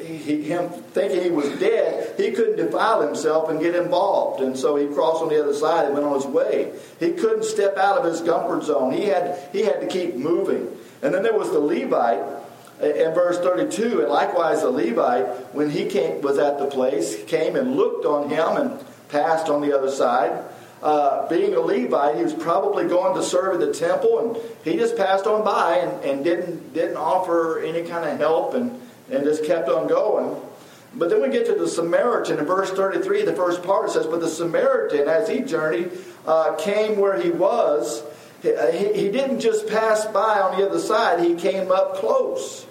he, 0.00 0.42
him 0.42 0.68
thinking 0.68 1.22
he 1.22 1.30
was 1.30 1.48
dead, 1.58 2.14
he 2.18 2.30
couldn't 2.32 2.56
defile 2.56 3.02
himself 3.02 3.48
and 3.50 3.60
get 3.60 3.74
involved. 3.74 4.42
And 4.42 4.56
so 4.56 4.76
he 4.76 4.86
crossed 4.86 5.22
on 5.22 5.28
the 5.28 5.42
other 5.42 5.54
side 5.54 5.86
and 5.86 5.94
went 5.94 6.06
on 6.06 6.14
his 6.14 6.26
way. 6.26 6.72
He 7.00 7.12
couldn't 7.12 7.44
step 7.44 7.76
out 7.76 7.98
of 7.98 8.04
his 8.04 8.20
comfort 8.20 8.64
zone. 8.64 8.92
He 8.92 9.04
had, 9.04 9.48
he 9.52 9.62
had 9.62 9.80
to 9.80 9.86
keep 9.86 10.14
moving. 10.14 10.68
And 11.02 11.12
then 11.12 11.22
there 11.22 11.36
was 11.36 11.50
the 11.50 11.58
Levite 11.58 12.41
in 12.82 13.14
verse 13.14 13.38
32, 13.38 14.00
and 14.00 14.08
likewise 14.08 14.62
the 14.62 14.70
Levite, 14.70 15.26
when 15.54 15.70
he 15.70 15.86
came, 15.86 16.20
was 16.20 16.38
at 16.38 16.58
the 16.58 16.66
place, 16.66 17.22
came 17.24 17.56
and 17.56 17.76
looked 17.76 18.04
on 18.04 18.28
him 18.28 18.56
and 18.56 18.84
passed 19.08 19.48
on 19.48 19.60
the 19.60 19.76
other 19.76 19.90
side 19.90 20.44
uh, 20.82 21.28
being 21.28 21.54
a 21.54 21.60
Levite, 21.60 22.16
he 22.16 22.24
was 22.24 22.34
probably 22.34 22.88
going 22.88 23.14
to 23.14 23.22
serve 23.22 23.60
in 23.60 23.60
the 23.60 23.72
temple, 23.72 24.18
and 24.18 24.36
he 24.64 24.76
just 24.76 24.96
passed 24.96 25.26
on 25.26 25.44
by 25.44 25.76
and, 25.76 26.04
and 26.04 26.24
didn't 26.24 26.74
didn't 26.74 26.96
offer 26.96 27.60
any 27.60 27.88
kind 27.88 28.08
of 28.08 28.18
help, 28.18 28.54
and 28.54 28.80
and 29.10 29.24
just 29.24 29.44
kept 29.44 29.68
on 29.68 29.86
going. 29.86 30.36
But 30.94 31.08
then 31.08 31.22
we 31.22 31.30
get 31.30 31.46
to 31.46 31.54
the 31.54 31.68
Samaritan 31.68 32.38
in 32.38 32.44
verse 32.44 32.70
33, 32.70 33.22
the 33.22 33.32
first 33.32 33.62
part 33.62 33.90
says, 33.90 34.06
But 34.06 34.20
the 34.20 34.28
Samaritan, 34.28 35.08
as 35.08 35.28
he 35.28 35.40
journeyed, 35.40 35.90
uh, 36.26 36.56
came 36.56 36.98
where 36.98 37.18
he 37.18 37.30
was. 37.30 38.02
He, 38.42 38.48
he, 38.48 39.08
didn't 39.08 39.40
just 39.40 39.68
pass 39.68 40.04
by 40.06 40.40
on 40.40 40.58
the 40.58 40.68
other 40.68 40.80
side, 40.80 41.20
he 41.20 41.34
came 41.36 41.70
up 41.70 41.94
close. 41.94 42.66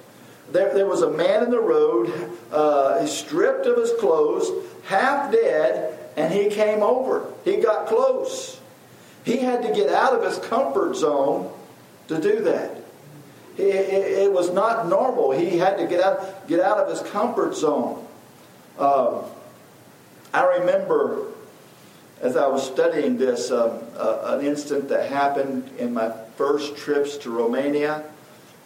There, 0.51 0.73
there 0.73 0.85
was 0.85 1.01
a 1.01 1.09
man 1.09 1.43
in 1.43 1.51
the 1.51 1.59
road, 1.59 2.11
uh, 2.51 3.05
stripped 3.05 3.65
of 3.65 3.77
his 3.77 3.91
clothes, 3.99 4.49
half 4.85 5.31
dead, 5.31 5.97
and 6.17 6.33
he 6.33 6.49
came 6.49 6.81
over. 6.81 7.25
He 7.45 7.57
got 7.57 7.87
close. 7.87 8.59
He 9.23 9.37
had 9.37 9.61
to 9.63 9.73
get 9.73 9.89
out 9.89 10.13
of 10.13 10.23
his 10.23 10.37
comfort 10.47 10.95
zone 10.95 11.51
to 12.07 12.19
do 12.19 12.41
that. 12.41 12.77
It, 13.57 14.31
was 14.31 14.51
not 14.51 14.87
normal. 14.87 15.31
He 15.31 15.57
had 15.57 15.77
to 15.77 15.85
get 15.85 16.01
out, 16.01 16.47
get 16.47 16.61
out 16.61 16.77
of 16.77 16.89
his 16.89 17.07
comfort 17.11 17.53
zone. 17.53 18.05
Um, 18.79 19.23
I 20.33 20.57
remember 20.57 21.27
as 22.21 22.37
I 22.37 22.47
was 22.47 22.65
studying 22.65 23.17
this, 23.17 23.51
um, 23.51 23.79
uh, 23.97 24.37
an 24.37 24.45
incident 24.45 24.89
that 24.89 25.09
happened 25.09 25.69
in 25.79 25.93
my 25.93 26.11
first 26.37 26.77
trips 26.77 27.17
to 27.17 27.31
Romania. 27.31 28.03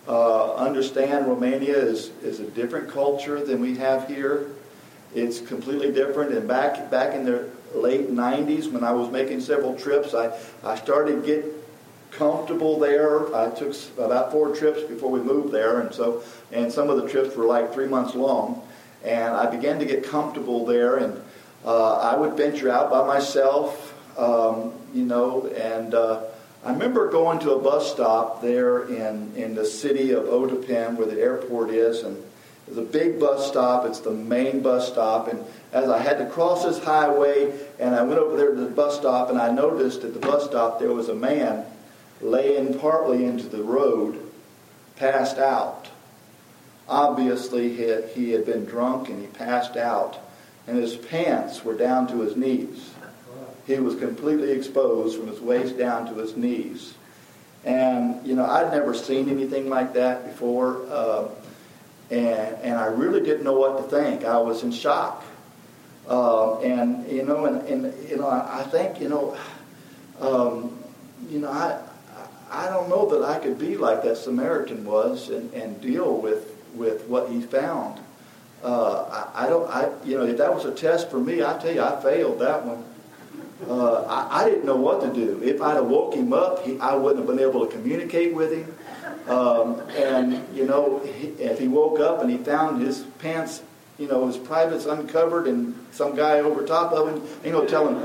Uh, 0.08 0.54
understand 0.56 1.28
Romania 1.28 1.76
is, 1.76 2.12
is 2.22 2.40
a 2.40 2.46
different 2.52 2.90
culture 2.90 3.44
than 3.44 3.60
we 3.60 3.76
have 3.78 4.08
here. 4.08 4.48
It's 5.16 5.40
completely 5.40 5.92
different. 5.92 6.34
And 6.34 6.48
back 6.48 6.92
back 6.92 7.16
in 7.16 7.26
the 7.26 7.50
late 7.74 8.12
90s, 8.12 8.72
when 8.72 8.84
I 8.84 8.92
was 8.92 9.10
making 9.12 9.42
several 9.42 9.76
trips, 9.76 10.14
I, 10.14 10.38
I 10.64 10.76
started 10.76 11.22
to 11.22 11.26
get 11.26 11.46
comfortable 12.12 12.80
there. 12.80 13.34
I 13.36 13.50
took 13.50 13.76
about 13.98 14.32
four 14.32 14.56
trips 14.56 14.84
before 14.84 15.10
we 15.10 15.22
moved 15.22 15.52
there, 15.52 15.80
and 15.80 15.94
so 15.94 16.24
and 16.52 16.72
some 16.72 16.90
of 16.90 17.02
the 17.02 17.10
trips 17.10 17.36
were 17.36 17.46
like 17.46 17.74
three 17.74 17.88
months 17.88 18.14
long. 18.14 18.62
And 19.04 19.36
I 19.36 19.50
began 19.50 19.80
to 19.80 19.86
get 19.86 20.04
comfortable 20.04 20.66
there, 20.66 20.98
and 20.98 21.22
uh, 21.64 21.98
I 21.98 22.18
would 22.18 22.36
venture 22.38 22.70
out 22.70 22.90
by 22.90 23.06
myself, 23.06 23.94
um, 24.18 24.74
you 24.94 25.04
know, 25.04 25.48
and 25.48 25.94
uh, 25.94 26.24
I 26.66 26.72
remember 26.72 27.12
going 27.12 27.38
to 27.42 27.52
a 27.52 27.60
bus 27.60 27.92
stop 27.92 28.42
there 28.42 28.88
in, 28.88 29.36
in 29.36 29.54
the 29.54 29.66
city 29.66 30.12
of 30.12 30.24
Otopeni, 30.24 30.98
where 30.98 31.06
the 31.06 31.22
airport 31.22 31.70
is, 31.70 32.02
and 32.02 32.18
there's 32.66 32.80
a 32.80 32.82
big 32.82 33.20
bus 33.20 33.48
stop. 33.48 33.86
It's 33.86 34.00
the 34.00 34.10
main 34.10 34.62
bus 34.62 34.88
stop. 34.88 35.28
And 35.28 35.46
as 35.72 35.90
I 35.90 36.00
had 36.00 36.18
to 36.18 36.26
cross 36.26 36.66
this 36.66 36.84
highway, 36.84 37.54
and 37.78 37.94
I 37.94 38.02
went 38.02 38.20
over 38.20 38.36
there 38.36 38.56
to 38.56 38.62
the 38.62 38.72
bus 38.72 38.98
stop, 38.98 39.30
and 39.30 39.38
I 39.38 39.52
noticed 39.52 40.04
at 40.04 40.16
the 40.16 40.20
bus 40.20 40.46
stop 40.46 40.80
there 40.80 40.92
was 40.92 41.08
a 41.08 41.14
man 41.14 41.66
laying 42.20 42.80
partly 42.80 43.26
into 43.26 43.48
the 43.48 43.62
road, 43.62 44.20
passed 44.96 45.38
out. 45.38 45.90
Obviously, 46.90 47.76
he 47.76 47.84
had, 47.84 48.10
he 48.10 48.32
had 48.32 48.44
been 48.44 48.66
drunk 48.66 49.10
and 49.10 49.22
he 49.22 49.28
passed 49.28 49.78
out, 49.78 50.18
and 50.66 50.78
his 50.78 50.96
pants 50.96 51.64
were 51.64 51.78
down 51.78 52.08
to 52.08 52.22
his 52.22 52.36
knees. 52.36 52.90
He 53.66 53.80
was 53.80 53.96
completely 53.96 54.52
exposed 54.52 55.18
from 55.18 55.28
his 55.28 55.40
waist 55.40 55.78
down 55.78 56.08
to 56.08 56.16
his 56.16 56.38
knees. 56.38 56.94
And, 57.64 58.26
you 58.26 58.36
know, 58.36 58.46
I'd 58.46 58.72
never 58.72 58.94
seen 58.94 59.28
anything 59.30 59.70
like 59.70 59.94
that 59.94 60.26
before. 60.26 60.86
Uh, 60.88 61.30
and, 62.12 62.56
and 62.62 62.76
I 62.76 62.86
really 62.86 63.22
didn't 63.22 63.44
know 63.44 63.58
what 63.58 63.78
to 63.78 63.84
think. 63.84 64.24
I 64.24 64.38
was 64.38 64.62
in 64.62 64.72
shock. 64.72 65.24
Uh, 66.08 66.60
and, 66.60 67.10
you 67.12 67.24
know, 67.24 67.46
and, 67.46 67.68
and, 67.68 68.10
you 68.10 68.18
know, 68.18 68.28
I, 68.28 68.64
think, 68.70 69.02
you 69.02 69.10
know, 69.10 69.36
um, 70.20 70.78
you 71.28 71.40
know, 71.40 71.50
I, 71.50 71.82
I 72.52 72.70
don't 72.70 72.88
know 72.88 73.10
that 73.10 73.28
I 73.28 73.40
could 73.40 73.58
be 73.58 73.76
like 73.78 74.04
that 74.04 74.18
Samaritan 74.18 74.86
was 74.86 75.30
and, 75.30 75.52
and 75.56 75.82
deal 75.82 76.18
with, 76.18 76.56
with 76.76 77.08
what 77.08 77.30
he 77.30 77.42
found. 77.42 78.00
Uh, 78.64 79.30
I, 79.34 79.46
I, 79.46 79.50
don't, 79.50 79.68
I, 79.70 79.90
you 80.04 80.18
know, 80.18 80.26
if 80.26 80.38
that 80.38 80.54
was 80.54 80.66
a 80.66 80.72
test 80.72 81.10
for 81.10 81.20
me, 81.20 81.44
I 81.44 81.58
tell 81.58 81.74
you, 81.74 81.82
I 81.82 82.00
failed 82.02 82.40
that 82.40 82.64
one. 82.64 82.84
Uh, 83.68 84.02
I, 84.04 84.42
I, 84.42 84.50
didn't 84.50 84.66
know 84.66 84.76
what 84.76 85.02
to 85.02 85.14
do. 85.14 85.42
If 85.42 85.62
I'd 85.62 85.76
have 85.76 85.86
woke 85.86 86.14
him 86.14 86.34
up, 86.34 86.66
he, 86.66 86.78
I 86.80 86.94
wouldn't 86.96 87.26
have 87.26 87.28
been 87.28 87.40
able 87.40 87.66
to 87.66 87.72
communicate 87.72 88.34
with 88.34 88.52
him. 88.52 88.78
Um, 89.30 89.80
and, 89.92 90.46
you 90.54 90.66
know, 90.66 91.00
he, 91.00 91.28
if 91.42 91.58
he 91.60 91.68
woke 91.70 92.00
up 92.00 92.22
and 92.22 92.30
he 92.30 92.38
found 92.38 92.82
his 92.82 93.04
pants, 93.20 93.64
you 93.98 94.10
know, 94.10 94.28
his 94.28 94.38
privates 94.38 94.86
uncovered 94.86 95.48
and 95.48 95.74
some 95.92 96.16
guy 96.16 96.42
over 96.42 96.66
top 96.66 96.92
of 96.92 97.08
him, 97.08 97.24
you 97.46 97.52
know, 97.52 97.66
telling, 97.66 97.96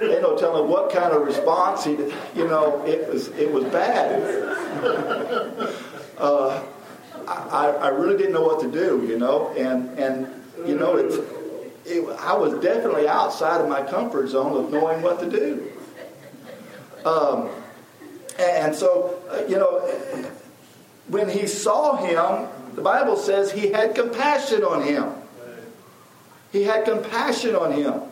you 0.00 0.20
know, 0.20 0.36
telling 0.38 0.70
what 0.70 0.92
kind 0.92 1.12
of 1.12 1.26
response 1.26 1.84
he, 1.84 1.92
you 2.36 2.46
know, 2.46 2.82
it 2.86 3.12
was, 3.12 3.28
it 3.28 3.50
was 3.50 3.64
bad. 3.64 4.22
Uh, 6.20 6.62
I, 7.26 7.68
I 7.80 7.88
really 7.88 8.18
didn't 8.18 8.34
know 8.34 8.42
what 8.42 8.60
to 8.60 8.70
do, 8.70 9.06
you 9.08 9.18
know, 9.18 9.54
and, 9.56 9.98
and 9.98 10.28
you 10.66 10.76
know, 10.76 10.96
it's, 10.96 11.16
it, 11.84 12.08
I 12.20 12.36
was 12.36 12.54
definitely 12.62 13.08
outside 13.08 13.60
of 13.60 13.68
my 13.68 13.82
comfort 13.82 14.28
zone 14.28 14.64
of 14.64 14.70
knowing 14.72 15.02
what 15.02 15.20
to 15.20 15.30
do. 15.30 15.72
Um, 17.04 17.48
and 18.38 18.74
so, 18.74 19.20
uh, 19.30 19.44
you 19.48 19.56
know, 19.56 19.80
when 21.08 21.28
he 21.28 21.46
saw 21.46 21.96
him, 21.96 22.48
the 22.74 22.82
Bible 22.82 23.16
says 23.16 23.50
he 23.50 23.68
had 23.68 23.94
compassion 23.94 24.62
on 24.62 24.82
him. 24.82 25.12
He 26.52 26.64
had 26.64 26.84
compassion 26.84 27.54
on 27.54 27.72
him. 27.72 28.02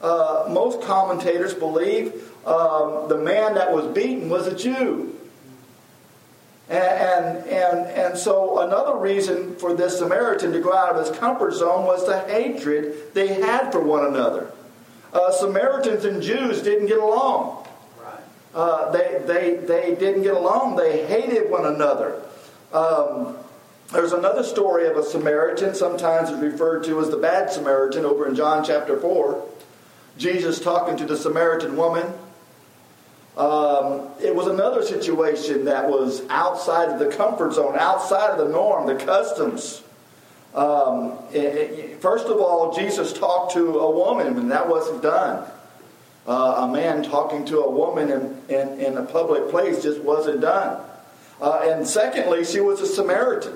Uh, 0.00 0.46
most 0.50 0.82
commentators 0.82 1.54
believe 1.54 2.12
um, 2.46 3.08
the 3.08 3.16
man 3.16 3.54
that 3.54 3.72
was 3.72 3.86
beaten 3.94 4.28
was 4.28 4.46
a 4.46 4.54
Jew. 4.54 5.15
And, 6.68 7.46
and, 7.46 7.86
and, 7.90 8.18
so 8.18 8.58
another 8.58 8.96
reason 8.96 9.54
for 9.54 9.72
this 9.72 9.98
Samaritan 9.98 10.52
to 10.52 10.60
go 10.60 10.74
out 10.74 10.96
of 10.96 11.06
his 11.06 11.16
comfort 11.16 11.54
zone 11.54 11.84
was 11.84 12.04
the 12.06 12.18
hatred 12.20 13.14
they 13.14 13.28
had 13.28 13.70
for 13.70 13.80
one 13.80 14.04
another. 14.04 14.50
Uh, 15.12 15.30
Samaritans 15.30 16.04
and 16.04 16.20
Jews 16.20 16.62
didn't 16.62 16.88
get 16.88 16.98
along. 16.98 17.68
Uh, 18.52 18.90
they, 18.90 19.22
they, 19.26 19.56
they 19.58 19.94
didn't 19.94 20.22
get 20.22 20.34
along. 20.34 20.74
They 20.74 21.06
hated 21.06 21.50
one 21.50 21.66
another. 21.66 22.20
Um, 22.72 23.36
there's 23.92 24.12
another 24.12 24.42
story 24.42 24.88
of 24.88 24.96
a 24.96 25.04
Samaritan, 25.04 25.74
sometimes 25.74 26.30
it's 26.30 26.40
referred 26.40 26.82
to 26.84 27.00
as 27.00 27.10
the 27.10 27.16
Bad 27.16 27.52
Samaritan, 27.52 28.04
over 28.04 28.26
in 28.26 28.34
John 28.34 28.64
chapter 28.64 28.98
4. 28.98 29.46
Jesus 30.18 30.58
talking 30.58 30.96
to 30.96 31.04
the 31.04 31.16
Samaritan 31.16 31.76
woman. 31.76 32.12
Um, 33.36 34.08
it 34.22 34.34
was 34.34 34.46
another 34.46 34.82
situation 34.82 35.66
that 35.66 35.88
was 35.88 36.22
outside 36.30 36.88
of 36.88 36.98
the 36.98 37.14
comfort 37.14 37.52
zone, 37.52 37.76
outside 37.78 38.30
of 38.30 38.38
the 38.38 38.48
norm, 38.48 38.86
the 38.86 38.94
customs. 38.94 39.82
Um, 40.54 41.18
it, 41.32 41.38
it, 41.38 42.00
first 42.00 42.26
of 42.26 42.38
all, 42.38 42.72
Jesus 42.72 43.12
talked 43.12 43.52
to 43.52 43.78
a 43.78 43.90
woman, 43.90 44.38
and 44.38 44.50
that 44.50 44.68
wasn't 44.68 45.02
done. 45.02 45.46
Uh, 46.26 46.66
a 46.66 46.72
man 46.72 47.02
talking 47.02 47.44
to 47.46 47.60
a 47.60 47.70
woman 47.70 48.10
in, 48.10 48.42
in, 48.48 48.80
in 48.80 48.96
a 48.96 49.02
public 49.02 49.50
place 49.50 49.82
just 49.82 50.00
wasn't 50.00 50.40
done. 50.40 50.82
Uh, 51.40 51.60
and 51.64 51.86
secondly, 51.86 52.42
she 52.42 52.60
was 52.60 52.80
a 52.80 52.86
Samaritan. 52.86 53.52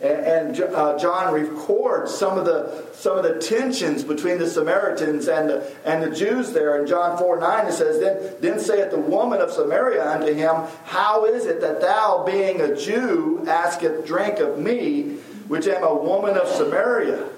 And, 0.00 0.58
uh, 0.58 0.98
John 0.98 1.34
records 1.34 2.14
some 2.14 2.38
of 2.38 2.46
the 2.46 2.86
some 2.94 3.18
of 3.18 3.24
the 3.24 3.38
tensions 3.38 4.02
between 4.02 4.38
the 4.38 4.48
Samaritans 4.48 5.28
and 5.28 5.50
the, 5.50 5.72
and 5.84 6.02
the 6.02 6.14
Jews 6.14 6.52
there. 6.52 6.80
In 6.80 6.86
John 6.86 7.18
4 7.18 7.38
9, 7.38 7.66
it 7.66 7.72
says, 7.72 8.00
Then, 8.00 8.34
then 8.40 8.60
saith 8.60 8.90
the 8.90 8.98
woman 8.98 9.40
of 9.40 9.50
Samaria 9.50 10.06
unto 10.06 10.32
him, 10.32 10.54
How 10.84 11.26
is 11.26 11.44
it 11.44 11.60
that 11.60 11.80
thou, 11.82 12.24
being 12.24 12.60
a 12.60 12.74
Jew, 12.74 13.44
asketh 13.46 14.06
drink 14.06 14.38
of 14.38 14.58
me, 14.58 15.16
which 15.48 15.66
am 15.66 15.82
a 15.82 15.94
woman 15.94 16.36
of 16.36 16.48
Samaria? 16.48 17.28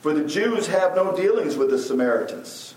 For 0.00 0.12
the 0.12 0.24
Jews 0.24 0.66
have 0.66 0.94
no 0.94 1.16
dealings 1.16 1.56
with 1.56 1.70
the 1.70 1.78
Samaritans. 1.78 2.74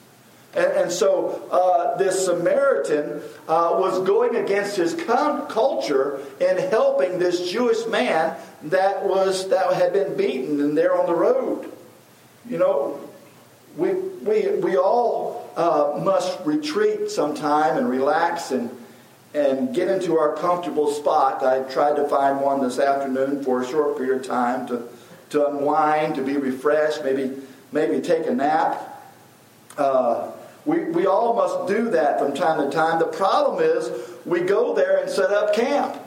And, 0.56 0.72
and 0.74 0.92
so 0.92 1.48
uh, 1.52 1.98
this 1.98 2.26
Samaritan 2.26 3.22
uh, 3.48 3.76
was 3.78 4.06
going 4.08 4.36
against 4.38 4.78
his 4.78 4.94
culture 4.94 6.20
in 6.40 6.58
helping 6.58 7.20
this 7.20 7.52
Jewish 7.52 7.86
man 7.88 8.36
that 8.64 9.06
was 9.06 9.50
that 9.50 9.74
had 9.74 9.94
been 9.94 10.16
beaten 10.16 10.60
and 10.62 10.78
there 10.78 10.98
on 10.98 11.06
the 11.08 11.14
road. 11.14 11.72
You 12.50 12.58
know, 12.58 13.00
we 13.76 13.94
we 13.94 14.50
we 14.60 14.78
all 14.78 15.52
uh, 15.58 16.00
must 16.04 16.40
retreat 16.46 17.10
sometime 17.12 17.78
and 17.78 17.90
relax 17.90 18.52
and 18.52 18.70
and 19.34 19.76
get 19.76 19.90
into 19.90 20.18
our 20.18 20.36
comfortable 20.38 20.90
spot. 20.92 21.44
I 21.44 21.64
tried 21.64 21.98
to 21.98 22.08
find 22.08 22.40
one 22.40 22.62
this 22.62 22.80
afternoon 22.80 23.44
for 23.44 23.62
a 23.62 23.68
short 23.68 23.98
period 23.98 24.22
of 24.22 24.28
time 24.28 24.68
to 24.68 24.88
to 25.32 25.48
unwind, 25.48 26.16
to 26.16 26.24
be 26.24 26.38
refreshed, 26.38 27.04
maybe 27.04 27.36
maybe 27.74 28.00
take 28.00 28.26
a 28.26 28.34
nap. 28.34 28.82
Uh, 29.78 30.32
we, 30.66 30.80
we 30.86 31.06
all 31.06 31.36
must 31.36 31.68
do 31.68 31.90
that 31.92 32.20
from 32.20 32.34
time 32.34 32.64
to 32.64 32.76
time. 32.76 33.00
The 33.00 33.06
problem 33.06 33.64
is 33.64 33.92
we 34.26 34.42
go 34.42 34.74
there 34.74 34.98
and 34.98 35.10
set 35.10 35.32
up 35.32 35.54
camp. 35.54 36.02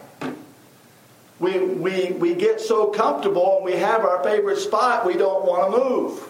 We, 1.39 1.59
we, 1.61 2.13
we 2.13 2.35
get 2.35 2.61
so 2.61 2.87
comfortable 2.87 3.57
and 3.57 3.65
we 3.65 3.73
have 3.75 4.05
our 4.05 4.23
favorite 4.25 4.59
spot, 4.59 5.07
we 5.07 5.15
don't 5.15 5.47
want 5.47 5.73
to 5.73 5.79
move. 5.79 6.29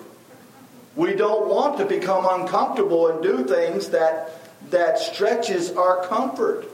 We 0.96 1.14
don't 1.14 1.48
want 1.48 1.78
to 1.78 1.86
become 1.86 2.26
uncomfortable 2.28 3.08
and 3.08 3.22
do 3.22 3.44
things 3.44 3.90
that, 3.90 4.30
that 4.70 4.98
stretches 4.98 5.70
our 5.72 6.04
comfort. 6.06 6.66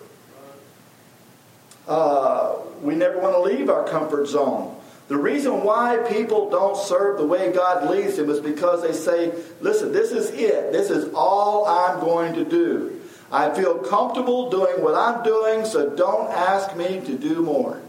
Uh, 1.86 2.56
we 2.80 2.94
never 2.94 3.20
want 3.20 3.34
to 3.34 3.40
leave 3.40 3.68
our 3.68 3.86
comfort 3.86 4.26
zone. 4.26 4.74
The 5.08 5.16
reason 5.16 5.64
why 5.64 5.98
people 6.08 6.48
don't 6.50 6.76
serve 6.76 7.18
the 7.18 7.26
way 7.26 7.52
God 7.52 7.90
leads 7.90 8.16
them 8.16 8.30
is 8.30 8.40
because 8.40 8.82
they 8.82 8.92
say, 8.92 9.34
listen, 9.60 9.92
this 9.92 10.12
is 10.12 10.30
it. 10.30 10.72
This 10.72 10.88
is 10.88 11.12
all 11.14 11.66
I'm 11.66 12.00
going 12.00 12.32
to 12.34 12.44
do. 12.44 13.02
I 13.30 13.52
feel 13.52 13.78
comfortable 13.78 14.48
doing 14.50 14.82
what 14.82 14.94
I'm 14.94 15.22
doing, 15.22 15.66
so 15.66 15.90
don't 15.90 16.30
ask 16.30 16.74
me 16.76 17.00
to 17.04 17.18
do 17.18 17.42
more. 17.42 17.80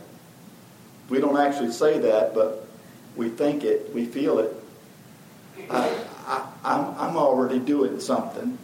We 1.07 1.19
don't 1.21 1.37
actually 1.37 1.71
say 1.71 1.99
that, 1.99 2.33
but 2.33 2.67
we 3.15 3.29
think 3.29 3.63
it, 3.63 3.93
we 3.93 4.05
feel 4.05 4.39
it. 4.39 4.53
I, 5.69 5.95
I'm 6.65 7.15
already 7.15 7.59
doing 7.59 7.99
something, 7.99 8.57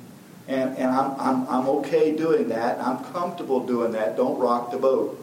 and, 0.47 0.77
and 0.77 0.89
I'm, 0.89 1.11
I'm, 1.19 1.47
I'm 1.47 1.69
okay 1.69 2.15
doing 2.17 2.49
that. 2.49 2.79
I'm 2.79 3.03
comfortable 3.13 3.65
doing 3.65 3.91
that. 3.93 4.17
Don't 4.17 4.39
rock 4.39 4.71
the 4.71 4.77
boat. 4.77 5.17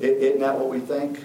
Isn't 0.00 0.40
that 0.40 0.58
what 0.58 0.68
we 0.68 0.80
think? 0.80 1.24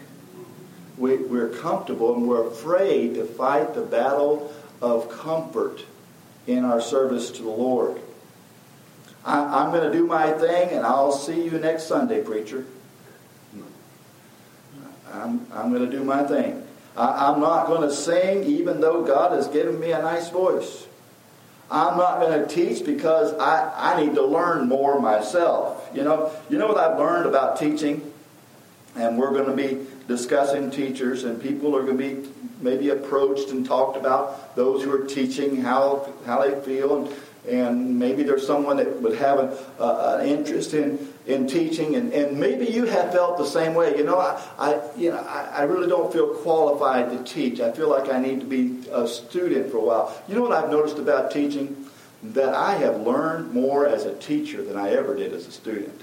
We, 1.00 1.16
we're 1.16 1.50
comfortable 1.50 2.14
and 2.14 2.28
we're 2.28 2.48
afraid 2.48 3.16
to 3.16 3.26
fight 3.26 3.74
the 3.74 3.82
battle 3.82 4.54
of 4.82 5.10
comfort 5.10 5.84
in 6.46 6.66
our 6.66 6.82
service 6.82 7.32
to 7.32 7.42
the 7.42 7.50
Lord. 7.50 8.02
I, 9.26 9.64
am 9.66 9.72
going 9.72 9.90
to 9.90 9.98
do 9.98 10.06
my 10.06 10.32
thing 10.32 10.70
and 10.70 10.86
I'll 10.86 11.12
see 11.12 11.44
you 11.44 11.52
next 11.52 11.88
Sunday, 11.88 12.22
preacher. 12.22 12.66
I'm, 15.12 15.46
I'm 15.52 15.74
going 15.74 15.90
to 15.90 15.98
do 15.98 16.04
my 16.04 16.24
thing. 16.24 16.64
I, 16.96 17.28
I'm 17.28 17.40
not 17.40 17.68
going 17.68 17.82
to 17.82 17.94
sing 17.94 18.44
even 18.44 18.82
though 18.82 19.04
God 19.04 19.32
has 19.32 19.48
given 19.48 19.80
me 19.80 19.92
a 19.92 20.02
nice 20.02 20.30
voice. 20.30 20.86
I'm 21.72 21.98
not 21.98 22.20
going 22.20 22.40
to 22.40 22.48
teach 22.48 22.86
because 22.86 23.34
I, 23.34 23.94
I 23.94 24.04
need 24.04 24.16
to 24.16 24.26
learn 24.26 24.68
more 24.68 25.00
myself. 25.00 25.90
You 25.94 26.04
know, 26.04 26.32
you 26.50 26.58
know 26.58 26.68
what 26.68 26.78
I've 26.78 26.98
learned 26.98 27.28
about 27.28 27.60
teaching? 27.60 28.12
And 28.96 29.18
we're 29.18 29.32
going 29.32 29.46
to 29.46 29.56
be 29.56 29.86
discussing 30.10 30.72
teachers, 30.72 31.24
and 31.24 31.42
people 31.42 31.74
are 31.76 31.84
going 31.84 31.98
to 31.98 32.16
be 32.16 32.30
maybe 32.60 32.90
approached 32.90 33.52
and 33.52 33.66
talked 33.66 33.96
about 33.96 34.56
those 34.58 34.84
who 34.84 34.92
are 34.92 35.06
teaching 35.06 35.56
how 35.62 36.12
how 36.26 36.42
they 36.42 36.60
feel, 36.62 36.98
and, 36.98 37.16
and 37.48 37.98
maybe 37.98 38.24
there's 38.24 38.46
someone 38.46 38.76
that 38.78 39.02
would 39.02 39.18
have 39.18 39.40
an, 39.40 39.58
uh, 39.80 40.18
an 40.20 40.28
interest 40.28 40.74
in 40.74 41.14
in 41.28 41.48
teaching, 41.48 41.96
and, 41.96 42.12
and 42.12 42.38
maybe 42.38 42.66
you 42.66 42.86
have 42.86 43.14
felt 43.14 43.38
the 43.38 43.46
same 43.46 43.76
way. 43.76 43.96
You 43.96 44.04
know, 44.04 44.18
I, 44.18 44.42
I 44.58 44.82
you 44.98 45.12
know 45.12 45.20
I, 45.20 45.60
I 45.60 45.62
really 45.62 45.88
don't 45.88 46.12
feel 46.12 46.34
qualified 46.34 47.12
to 47.12 47.24
teach. 47.24 47.62
I 47.62 47.72
feel 47.72 47.90
like 47.90 48.12
I 48.12 48.20
need 48.20 48.42
to 48.42 48.48
be 48.48 48.90
a 48.92 49.08
student 49.08 49.72
for 49.72 49.78
a 49.78 49.84
while. 49.84 50.22
You 50.28 50.36
know 50.36 50.42
what 50.42 50.52
I've 50.52 50.72
noticed 50.72 50.98
about 50.98 51.32
teaching? 51.32 51.86
That 52.22 52.54
I 52.54 52.76
have 52.76 53.00
learned 53.00 53.54
more 53.54 53.88
as 53.88 54.04
a 54.04 54.14
teacher 54.16 54.62
than 54.62 54.76
I 54.76 54.90
ever 54.90 55.16
did 55.16 55.32
as 55.32 55.48
a 55.48 55.52
student 55.52 56.02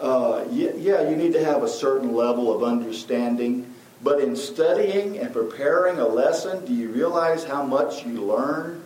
uh, 0.00 0.44
yeah, 0.50 1.08
you 1.08 1.16
need 1.16 1.32
to 1.32 1.44
have 1.44 1.62
a 1.62 1.68
certain 1.68 2.14
level 2.14 2.54
of 2.54 2.62
understanding. 2.62 3.74
But 4.02 4.20
in 4.20 4.36
studying 4.36 5.18
and 5.18 5.32
preparing 5.32 5.98
a 5.98 6.06
lesson, 6.06 6.64
do 6.64 6.72
you 6.72 6.88
realize 6.90 7.44
how 7.44 7.64
much 7.64 8.06
you 8.06 8.22
learn 8.22 8.84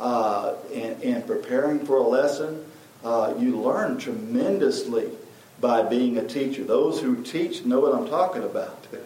uh, 0.00 0.54
in, 0.72 1.00
in, 1.02 1.22
preparing 1.22 1.84
for 1.84 1.98
a 1.98 2.02
lesson? 2.02 2.64
Uh, 3.04 3.34
you 3.38 3.60
learn 3.60 3.98
tremendously 3.98 5.10
by 5.60 5.82
being 5.82 6.16
a 6.16 6.26
teacher. 6.26 6.64
Those 6.64 7.00
who 7.00 7.22
teach 7.22 7.64
know 7.64 7.80
what 7.80 7.94
I'm 7.94 8.08
talking 8.08 8.42
about. 8.42 8.86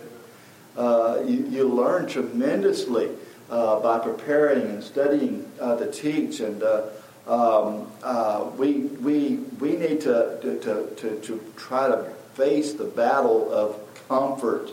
Uh, 0.77 1.25
you, 1.27 1.45
you, 1.49 1.65
learn 1.65 2.07
tremendously 2.07 3.11
uh, 3.51 3.81
by 3.81 3.99
preparing 3.99 4.63
and 4.63 4.81
studying 4.81 5.45
uh, 5.61 5.75
to 5.75 5.91
teach 5.91 6.39
and 6.39 6.63
um, 7.29 7.87
uh, 8.03 8.51
we, 8.57 8.73
we, 8.79 9.37
we 9.61 9.73
need 9.73 10.01
to, 10.03 10.39
to, 10.41 10.59
to, 10.97 11.21
to, 11.21 11.53
try 11.57 11.87
to 11.87 12.05
face 12.35 12.73
the 12.73 12.85
battle 12.85 13.53
of 13.53 13.79
comfort. 14.09 14.71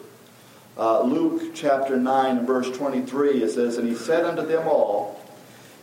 Uh, 0.77 1.01
Luke 1.03 1.53
chapter 1.53 1.97
9 1.97 2.45
verse 2.45 2.75
23, 2.75 3.43
it 3.43 3.51
says, 3.51 3.77
And 3.77 3.87
he 3.87 3.95
said 3.95 4.23
unto 4.23 4.45
them 4.45 4.67
all, 4.69 5.21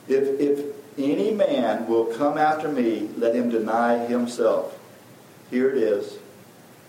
If, 0.08 0.40
if 0.40 0.64
any 0.96 1.30
man 1.30 1.87
will 1.87 2.06
come 2.06 2.38
after 2.38 2.68
me, 2.68 3.11
let 3.18 3.35
him 3.35 3.50
deny 3.50 3.98
himself. 4.06 4.78
Here 5.50 5.68
it 5.68 5.76
is. 5.76 6.18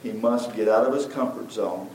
He 0.02 0.14
must 0.14 0.56
get 0.56 0.70
out 0.70 0.86
of 0.86 0.94
his 0.94 1.06
comfort 1.06 1.52
zone, 1.52 1.90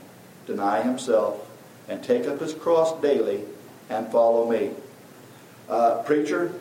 deny 0.45 0.83
himself, 0.83 1.47
and 1.87 2.03
take 2.03 2.27
up 2.27 2.39
his 2.39 2.53
cross 2.53 2.99
daily 3.01 3.41
and 3.89 4.11
follow 4.11 4.49
me. 4.49 4.71
Uh, 5.67 6.03
preacher, 6.03 6.51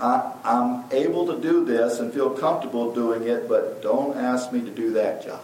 I, 0.00 0.32
am 0.44 0.84
able 0.92 1.26
to 1.26 1.40
do 1.40 1.64
this 1.64 1.98
and 1.98 2.12
feel 2.12 2.30
comfortable 2.30 2.94
doing 2.94 3.24
it, 3.24 3.48
but 3.48 3.82
don't 3.82 4.16
ask 4.16 4.52
me 4.52 4.60
to 4.60 4.70
do 4.70 4.92
that 4.92 5.24
job. 5.24 5.42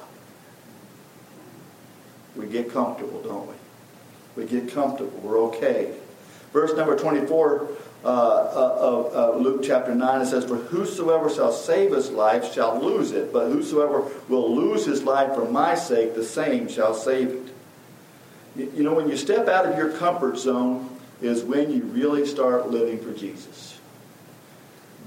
We 2.36 2.46
get 2.46 2.72
comfortable, 2.72 3.20
don't 3.22 3.48
we? 3.48 3.54
We 4.36 4.48
get 4.48 4.72
comfortable. 4.72 5.18
We're 5.20 5.40
okay. 5.48 5.94
Verse 6.52 6.72
number 6.76 6.96
24 6.96 7.68
uh, 8.04 8.08
uh, 8.08 9.10
of 9.12 9.40
Luke 9.40 9.62
chapter 9.64 9.94
9, 9.94 10.20
it 10.20 10.26
says, 10.26 10.44
For 10.44 10.56
whosoever 10.56 11.30
shall 11.30 11.52
save 11.52 11.92
his 11.92 12.10
life 12.10 12.52
shall 12.52 12.80
lose 12.80 13.12
it, 13.12 13.32
but 13.32 13.48
whosoever 13.48 14.02
will 14.28 14.54
lose 14.54 14.84
his 14.84 15.02
life 15.02 15.34
for 15.34 15.50
my 15.50 15.74
sake, 15.74 16.14
the 16.14 16.24
same 16.24 16.68
shall 16.68 16.94
save 16.94 17.30
it. 17.30 18.74
You 18.76 18.84
know, 18.84 18.94
when 18.94 19.08
you 19.08 19.16
step 19.16 19.48
out 19.48 19.66
of 19.66 19.76
your 19.76 19.90
comfort 19.92 20.38
zone 20.38 20.90
is 21.20 21.42
when 21.42 21.72
you 21.72 21.82
really 21.82 22.26
start 22.26 22.70
living 22.70 23.00
for 23.00 23.12
Jesus. 23.18 23.73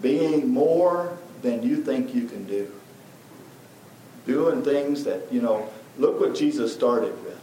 Being 0.01 0.49
more 0.49 1.17
than 1.41 1.63
you 1.63 1.83
think 1.83 2.13
you 2.13 2.27
can 2.27 2.45
do. 2.45 2.71
Doing 4.25 4.63
things 4.63 5.03
that, 5.05 5.31
you 5.31 5.41
know, 5.41 5.69
look 5.97 6.19
what 6.19 6.36
Jesus 6.36 6.73
started 6.73 7.13
with 7.23 7.38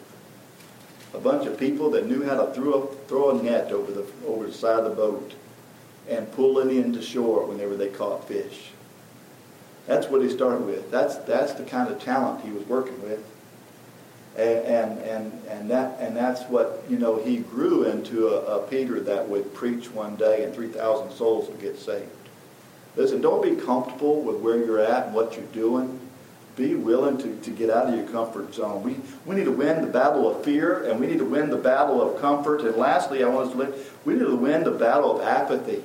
a 1.15 1.19
bunch 1.19 1.47
of 1.47 1.59
people 1.59 1.91
that 1.91 2.07
knew 2.07 2.25
how 2.25 2.45
to 2.45 2.53
throw 2.53 2.83
a, 2.83 2.95
throw 3.07 3.39
a 3.39 3.43
net 3.43 3.71
over 3.71 3.93
the, 3.93 4.05
over 4.27 4.47
the 4.47 4.53
side 4.53 4.81
of 4.81 4.85
the 4.85 4.97
boat 4.97 5.35
and 6.09 6.31
pull 6.33 6.59
it 6.59 6.69
into 6.69 7.01
shore 7.01 7.47
whenever 7.47 7.77
they 7.77 7.89
caught 7.89 8.27
fish. 8.27 8.71
That's 9.87 10.09
what 10.09 10.23
he 10.23 10.29
started 10.29 10.67
with. 10.67 10.91
That's, 10.91 11.17
that's 11.19 11.53
the 11.53 11.65
kind 11.65 11.91
of 11.91 12.03
talent 12.03 12.45
he 12.45 12.51
was 12.51 12.67
working 12.67 13.01
with. 13.03 13.25
And, 14.37 14.59
and, 14.67 14.99
and, 15.01 15.43
and, 15.49 15.71
that, 15.71 16.01
and 16.01 16.17
that's 16.17 16.43
what, 16.45 16.83
you 16.89 16.99
know, 16.99 17.23
he 17.23 17.39
grew 17.39 17.85
into 17.85 18.29
a, 18.29 18.59
a 18.59 18.67
Peter 18.67 18.99
that 19.01 19.29
would 19.29 19.55
preach 19.55 19.91
one 19.93 20.17
day 20.17 20.43
and 20.43 20.53
3,000 20.53 21.13
souls 21.13 21.49
would 21.49 21.61
get 21.61 21.79
saved. 21.79 22.11
Listen, 22.97 23.21
don't 23.21 23.43
be 23.43 23.61
comfortable 23.61 24.21
with 24.21 24.37
where 24.37 24.57
you're 24.57 24.81
at 24.81 25.07
and 25.07 25.15
what 25.15 25.35
you're 25.37 25.45
doing 25.47 26.01
be 26.57 26.75
willing 26.75 27.19
to, 27.19 27.37
to 27.41 27.51
get 27.51 27.71
out 27.71 27.89
of 27.89 27.97
your 27.97 28.07
comfort 28.09 28.55
zone. 28.55 28.83
We, 28.83 28.97
we 29.27 29.37
need 29.37 29.45
to 29.45 29.53
win 29.53 29.81
the 29.81 29.89
battle 29.89 30.31
of 30.31 30.45
fear, 30.45 30.85
and 30.85 31.01
we 31.01 31.07
need 31.07 31.19
to 31.19 31.25
win 31.25 31.51
the 31.51 31.57
battle 31.57 32.01
of 32.01 32.21
comfort. 32.21 32.61
And 32.63 32.77
lastly, 32.77 33.25
I 33.25 33.29
want 33.29 33.49
us 33.49 33.53
to 33.53 33.59
win, 33.59 33.73
we 34.05 34.15
need 34.15 34.21
to 34.21 34.37
win 34.37 34.65
the 34.65 34.71
battle 34.71 35.19
of 35.19 35.27
apathy. 35.27 35.83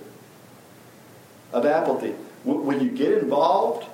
Of 1.51 1.65
apathy. 1.65 2.11
When 2.43 2.79
you 2.79 2.91
get 2.91 3.11
involved, 3.13 3.87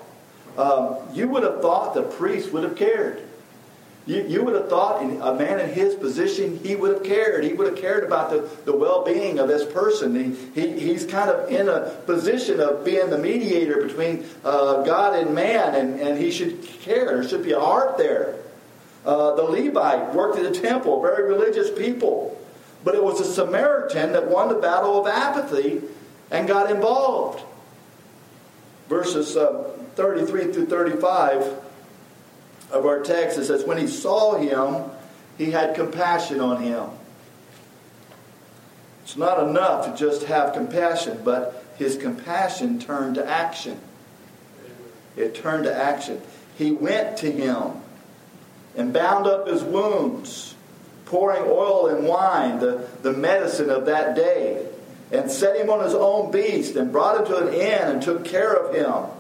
um, 0.58 0.98
you 1.14 1.28
would 1.30 1.44
have 1.44 1.62
thought 1.62 1.94
the 1.94 2.04
priest 2.04 2.52
would 2.52 2.64
have 2.64 2.76
cared. 2.76 3.25
You, 4.06 4.24
you 4.28 4.44
would 4.44 4.54
have 4.54 4.70
thought 4.70 5.02
a 5.02 5.34
man 5.34 5.60
in 5.60 5.74
his 5.74 5.96
position, 5.96 6.60
he 6.64 6.76
would 6.76 6.94
have 6.94 7.04
cared. 7.04 7.44
He 7.44 7.54
would 7.54 7.68
have 7.68 7.78
cared 7.78 8.04
about 8.04 8.30
the, 8.30 8.48
the 8.64 8.76
well 8.76 9.04
being 9.04 9.40
of 9.40 9.48
this 9.48 9.66
person. 9.72 10.16
He, 10.16 10.62
he, 10.62 10.80
he's 10.80 11.08
kind 11.08 11.30
of 11.30 11.50
in 11.50 11.68
a 11.68 11.90
position 12.06 12.60
of 12.60 12.86
being 12.86 13.10
the 13.10 13.18
mediator 13.18 13.82
between 13.82 14.26
uh, 14.44 14.84
God 14.84 15.16
and 15.16 15.34
man, 15.34 15.74
and, 15.74 16.00
and 16.00 16.20
he 16.20 16.30
should 16.30 16.62
care. 16.64 17.20
There 17.20 17.28
should 17.28 17.44
be 17.44 17.54
a 17.54 17.60
heart 17.60 17.98
there. 17.98 18.36
Uh, 19.06 19.36
the 19.36 19.44
Levite 19.44 20.14
worked 20.14 20.38
at 20.38 20.54
the 20.54 20.60
temple, 20.60 21.02
very 21.02 21.28
religious 21.28 21.72
people. 21.72 22.40
But 22.84 22.94
it 22.94 23.04
was 23.04 23.20
a 23.20 23.26
Samaritan 23.26 24.12
that 24.12 24.30
won 24.30 24.50
the 24.50 24.56
battle 24.56 25.00
of 25.00 25.08
apathy 25.08 25.82
and 26.30 26.48
got 26.48 26.70
involved. 26.70 27.44
Verses 28.88 29.36
uh, 29.36 29.72
33 29.96 30.54
through 30.54 30.68
35 30.68 31.65
of 32.72 32.86
our 32.86 33.02
text, 33.02 33.38
it 33.38 33.46
says, 33.46 33.64
When 33.64 33.78
he 33.78 33.88
saw 33.88 34.38
him, 34.38 34.90
he 35.38 35.52
had 35.52 35.76
compassion 35.76 36.40
on 36.40 36.62
him. 36.62 36.90
It's 39.04 39.18
not 39.18 39.48
enough 39.48 39.86
to 39.86 39.96
just 39.96 40.24
have 40.24 40.54
compassion, 40.54 41.22
but 41.24 41.64
his 41.78 41.98
compassion 41.98 42.80
turned 42.80 43.16
to 43.16 43.30
action. 43.30 43.80
It 45.16 45.36
turned 45.36 45.66
to 45.66 45.74
action. 45.74 46.22
He 46.58 46.72
went 46.72 47.18
to 47.18 47.32
him 47.32 47.82
and 48.76 48.92
bound 48.92 49.28
up 49.28 49.48
his 49.48 49.64
wounds, 49.64 50.56
pouring 51.06 51.44
oil 51.46 51.88
and 51.88 52.06
wine, 52.06 52.60
the, 52.60 52.88
the 53.02 53.14
medicine 53.14 53.70
of 53.70 53.86
that 53.86 54.16
day, 54.16 54.68
and 55.12 55.30
set 55.30 55.56
him 55.56 55.70
on 55.70 55.84
his 55.84 55.94
own 55.94 56.32
beast 56.32 56.76
and 56.76 56.92
brought 56.92 57.20
him 57.20 57.28
to 57.28 57.48
an 57.48 57.54
inn 57.54 57.88
and 57.90 58.02
took 58.02 58.26
care 58.26 58.54
of 58.54 58.76
him. 58.76 59.12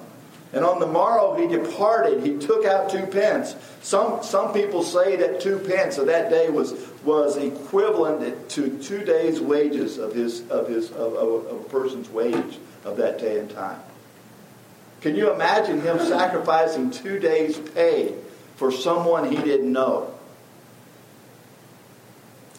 And 0.55 0.63
on 0.63 0.79
the 0.79 0.87
morrow 0.87 1.35
he 1.35 1.47
departed. 1.47 2.23
He 2.23 2.37
took 2.37 2.65
out 2.65 2.89
two 2.89 3.05
pence. 3.05 3.55
Some, 3.81 4.23
some 4.23 4.53
people 4.53 4.83
say 4.83 5.17
that 5.17 5.41
two 5.41 5.59
pence 5.59 5.97
of 5.97 6.07
that 6.07 6.29
day 6.29 6.49
was, 6.49 6.73
was 7.03 7.35
equivalent 7.35 8.49
to 8.51 8.79
two 8.79 9.03
days' 9.03 9.41
wages 9.41 9.97
of, 9.97 10.13
his, 10.13 10.49
of, 10.49 10.69
his, 10.69 10.91
of, 10.91 11.13
of, 11.13 11.45
of 11.45 11.59
a 11.59 11.63
person's 11.65 12.09
wage 12.09 12.57
of 12.85 12.95
that 12.97 13.19
day 13.19 13.37
and 13.37 13.49
time. 13.49 13.81
Can 15.01 15.15
you 15.15 15.33
imagine 15.33 15.81
him 15.81 15.99
sacrificing 15.99 16.89
two 16.89 17.19
days' 17.19 17.59
pay 17.59 18.15
for 18.55 18.71
someone 18.71 19.29
he 19.29 19.35
didn't 19.35 19.71
know? 19.71 20.15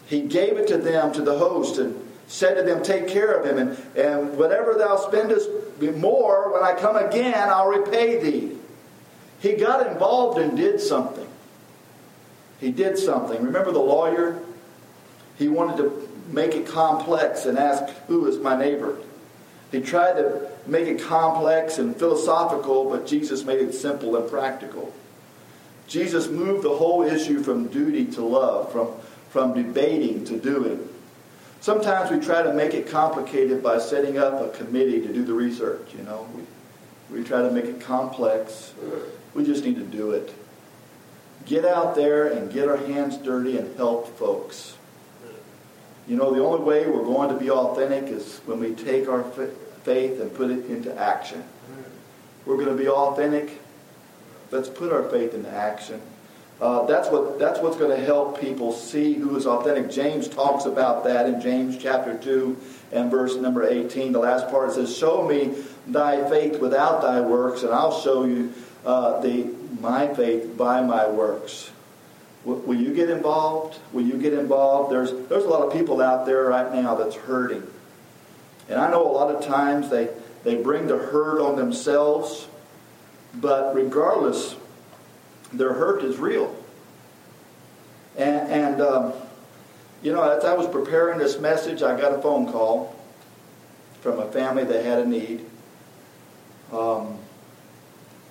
He 0.05 0.21
gave 0.21 0.57
it 0.57 0.67
to 0.67 0.77
them, 0.77 1.11
to 1.13 1.23
the 1.23 1.37
host, 1.39 1.79
and 1.79 2.06
said 2.27 2.55
to 2.55 2.63
them, 2.63 2.83
Take 2.83 3.07
care 3.07 3.33
of 3.33 3.45
him, 3.45 3.57
and, 3.57 3.77
and 3.95 4.37
whatever 4.37 4.75
thou 4.75 4.97
spendest 4.97 5.49
more, 5.79 6.53
when 6.53 6.63
I 6.63 6.73
come 6.73 6.95
again, 6.95 7.49
I'll 7.49 7.67
repay 7.67 8.21
thee. 8.21 8.57
He 9.39 9.53
got 9.53 9.87
involved 9.87 10.39
and 10.39 10.57
did 10.57 10.81
something. 10.81 11.27
He 12.59 12.71
did 12.71 12.97
something. 12.97 13.43
Remember 13.43 13.71
the 13.71 13.79
lawyer? 13.79 14.41
He 15.37 15.47
wanted 15.47 15.77
to 15.77 16.09
make 16.29 16.55
it 16.55 16.67
complex 16.67 17.45
and 17.45 17.57
ask, 17.57 17.93
Who 18.07 18.25
is 18.27 18.39
my 18.39 18.57
neighbor? 18.57 18.97
He 19.71 19.81
tried 19.81 20.13
to 20.13 20.49
make 20.65 20.87
it 20.87 21.01
complex 21.01 21.77
and 21.77 21.95
philosophical, 21.95 22.89
but 22.89 23.05
Jesus 23.05 23.43
made 23.43 23.59
it 23.59 23.73
simple 23.73 24.15
and 24.15 24.29
practical. 24.29 24.93
Jesus 25.87 26.27
moved 26.27 26.63
the 26.63 26.75
whole 26.75 27.03
issue 27.03 27.41
from 27.43 27.67
duty 27.67 28.05
to 28.05 28.21
love, 28.21 28.71
from, 28.71 28.91
from 29.29 29.53
debating 29.53 30.25
to 30.25 30.37
doing. 30.37 30.89
Sometimes 31.59 32.11
we 32.11 32.19
try 32.19 32.43
to 32.43 32.53
make 32.53 32.73
it 32.73 32.87
complicated 32.87 33.63
by 33.63 33.79
setting 33.79 34.17
up 34.17 34.41
a 34.41 34.57
committee 34.57 35.01
to 35.01 35.11
do 35.11 35.23
the 35.25 35.33
research, 35.33 35.93
you 35.97 36.03
know. 36.03 36.27
We, 37.09 37.19
we 37.19 37.23
try 37.23 37.41
to 37.41 37.51
make 37.51 37.65
it 37.65 37.81
complex. 37.81 38.73
We 39.33 39.43
just 39.43 39.63
need 39.63 39.75
to 39.75 39.83
do 39.83 40.11
it. 40.11 40.33
Get 41.45 41.65
out 41.65 41.95
there 41.95 42.27
and 42.27 42.51
get 42.51 42.67
our 42.67 42.77
hands 42.77 43.17
dirty 43.17 43.57
and 43.57 43.75
help 43.77 44.17
folks. 44.17 44.75
You 46.07 46.15
know, 46.15 46.33
the 46.33 46.43
only 46.43 46.63
way 46.63 46.87
we're 46.87 47.03
going 47.03 47.29
to 47.29 47.35
be 47.35 47.49
authentic 47.49 48.05
is 48.05 48.39
when 48.45 48.59
we 48.59 48.73
take 48.73 49.09
our 49.09 49.23
faith 49.83 50.21
and 50.21 50.33
put 50.33 50.51
it 50.51 50.65
into 50.67 50.95
action. 50.97 51.43
We're 52.45 52.55
going 52.55 52.75
to 52.75 52.81
be 52.81 52.87
authentic. 52.87 53.61
Let's 54.51 54.69
put 54.69 54.93
our 54.93 55.03
faith 55.09 55.33
into 55.33 55.49
action. 55.49 56.01
Uh, 56.59 56.85
that's 56.87 57.07
what 57.09 57.37
that's 57.37 57.59
what's 57.59 57.77
going 57.77 57.95
to 57.95 58.03
help 58.03 58.41
people 58.41 58.73
see 58.73 59.13
who 59.13 59.35
is 59.37 59.45
authentic. 59.45 59.91
James 59.91 60.27
talks 60.27 60.65
about 60.65 61.03
that 61.03 61.27
in 61.27 61.39
James 61.39 61.77
chapter 61.77 62.17
two 62.17 62.57
and 62.91 63.11
verse 63.11 63.35
number 63.35 63.63
eighteen. 63.63 64.11
The 64.11 64.19
last 64.19 64.49
part 64.49 64.71
says, 64.71 64.95
"Show 64.95 65.27
me 65.27 65.53
thy 65.85 66.27
faith 66.29 66.59
without 66.59 67.03
thy 67.03 67.21
works, 67.21 67.61
and 67.61 67.71
I'll 67.71 68.01
show 68.01 68.25
you 68.25 68.53
uh, 68.85 69.19
the 69.21 69.53
my 69.79 70.07
faith 70.15 70.57
by 70.57 70.81
my 70.81 71.07
works." 71.07 71.69
W- 72.43 72.65
will 72.65 72.81
you 72.81 72.91
get 72.91 73.11
involved? 73.11 73.77
Will 73.93 74.05
you 74.05 74.17
get 74.17 74.33
involved? 74.33 74.91
There's 74.91 75.11
there's 75.27 75.43
a 75.43 75.49
lot 75.49 75.61
of 75.61 75.71
people 75.71 76.01
out 76.01 76.25
there 76.25 76.45
right 76.45 76.73
now 76.73 76.95
that's 76.95 77.15
hurting, 77.15 77.67
and 78.67 78.79
I 78.79 78.89
know 78.89 79.05
a 79.07 79.13
lot 79.13 79.29
of 79.29 79.45
times 79.45 79.91
they 79.91 80.09
they 80.43 80.55
bring 80.55 80.87
the 80.87 80.97
hurt 80.97 81.39
on 81.39 81.55
themselves, 81.55 82.47
but 83.35 83.75
regardless 83.75 84.55
their 85.53 85.73
hurt 85.73 86.03
is 86.03 86.17
real. 86.17 86.55
And, 88.17 88.51
and 88.51 88.81
um, 88.81 89.13
you 90.01 90.11
know, 90.11 90.23
as 90.23 90.43
I 90.43 90.53
was 90.53 90.67
preparing 90.67 91.19
this 91.19 91.39
message, 91.39 91.81
I 91.81 91.99
got 91.99 92.13
a 92.13 92.21
phone 92.21 92.51
call 92.51 92.95
from 94.01 94.19
a 94.19 94.31
family 94.31 94.63
that 94.63 94.85
had 94.85 94.99
a 94.99 95.05
need. 95.05 95.45
Um, 96.71 97.17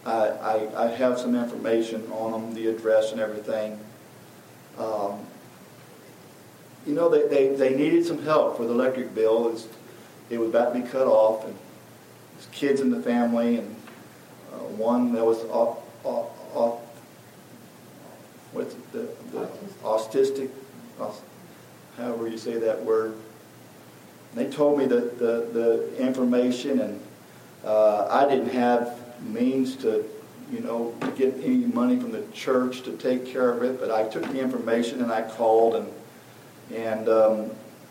I, 0.05 0.29
I, 0.29 0.85
I, 0.85 0.87
have 0.89 1.19
some 1.19 1.35
information 1.35 2.07
on 2.13 2.33
them, 2.33 2.55
the 2.55 2.69
address 2.69 3.13
and 3.13 3.21
everything. 3.21 3.81
Um, 4.79 5.21
you 6.87 6.95
know, 6.95 7.09
they, 7.09 7.27
they, 7.27 7.57
they 7.57 7.75
needed 7.75 8.05
some 8.05 8.23
help 8.23 8.57
for 8.57 8.65
the 8.65 8.73
electric 8.73 9.15
bill. 9.15 9.49
It 9.49 9.53
was, 9.53 9.69
it 10.31 10.39
was 10.39 10.51
about 10.51 10.75
to 10.75 10.81
be 10.81 10.87
cut 10.87 11.07
off, 11.07 11.45
and 11.47 11.57
there's 12.35 12.47
kids 12.53 12.81
in 12.81 12.91
the 12.91 13.03
family, 13.03 13.57
and 13.57 13.75
uh, 14.53 14.59
one 14.59 15.13
that 15.15 15.25
was 15.25 15.39
off, 15.45 15.79
off, 16.05 16.31
off 16.55 16.81
what's 18.53 18.75
the, 18.93 19.09
the 19.33 19.51
autistic, 20.17 20.51
however 21.97 22.29
you 22.29 22.39
say 22.39 22.59
that 22.59 22.85
word. 22.85 23.15
they 24.35 24.51
told 24.51 24.79
me 24.79 24.87
the, 24.87 25.01
the, 25.01 25.49
the 25.53 25.97
information, 25.99 26.81
and 26.81 27.01
uh, 27.65 28.07
I 28.11 28.29
didn't 28.29 28.51
have 28.51 29.01
means 29.23 29.77
to, 29.77 30.05
you 30.53 30.61
know, 30.61 30.95
get 31.17 31.35
any 31.43 31.67
money 31.67 31.99
from 31.99 32.13
the 32.13 32.23
church 32.33 32.83
to 32.83 32.97
take 32.97 33.27
care 33.27 33.51
of 33.51 33.63
it. 33.63 33.81
But 33.81 33.91
I 33.91 34.09
took 34.09 34.25
the 34.25 34.41
information 34.41 35.03
and 35.03 35.11
I 35.11 35.23
called, 35.23 35.75
and 35.77 35.89
and 36.75 37.09
um, 37.09 37.51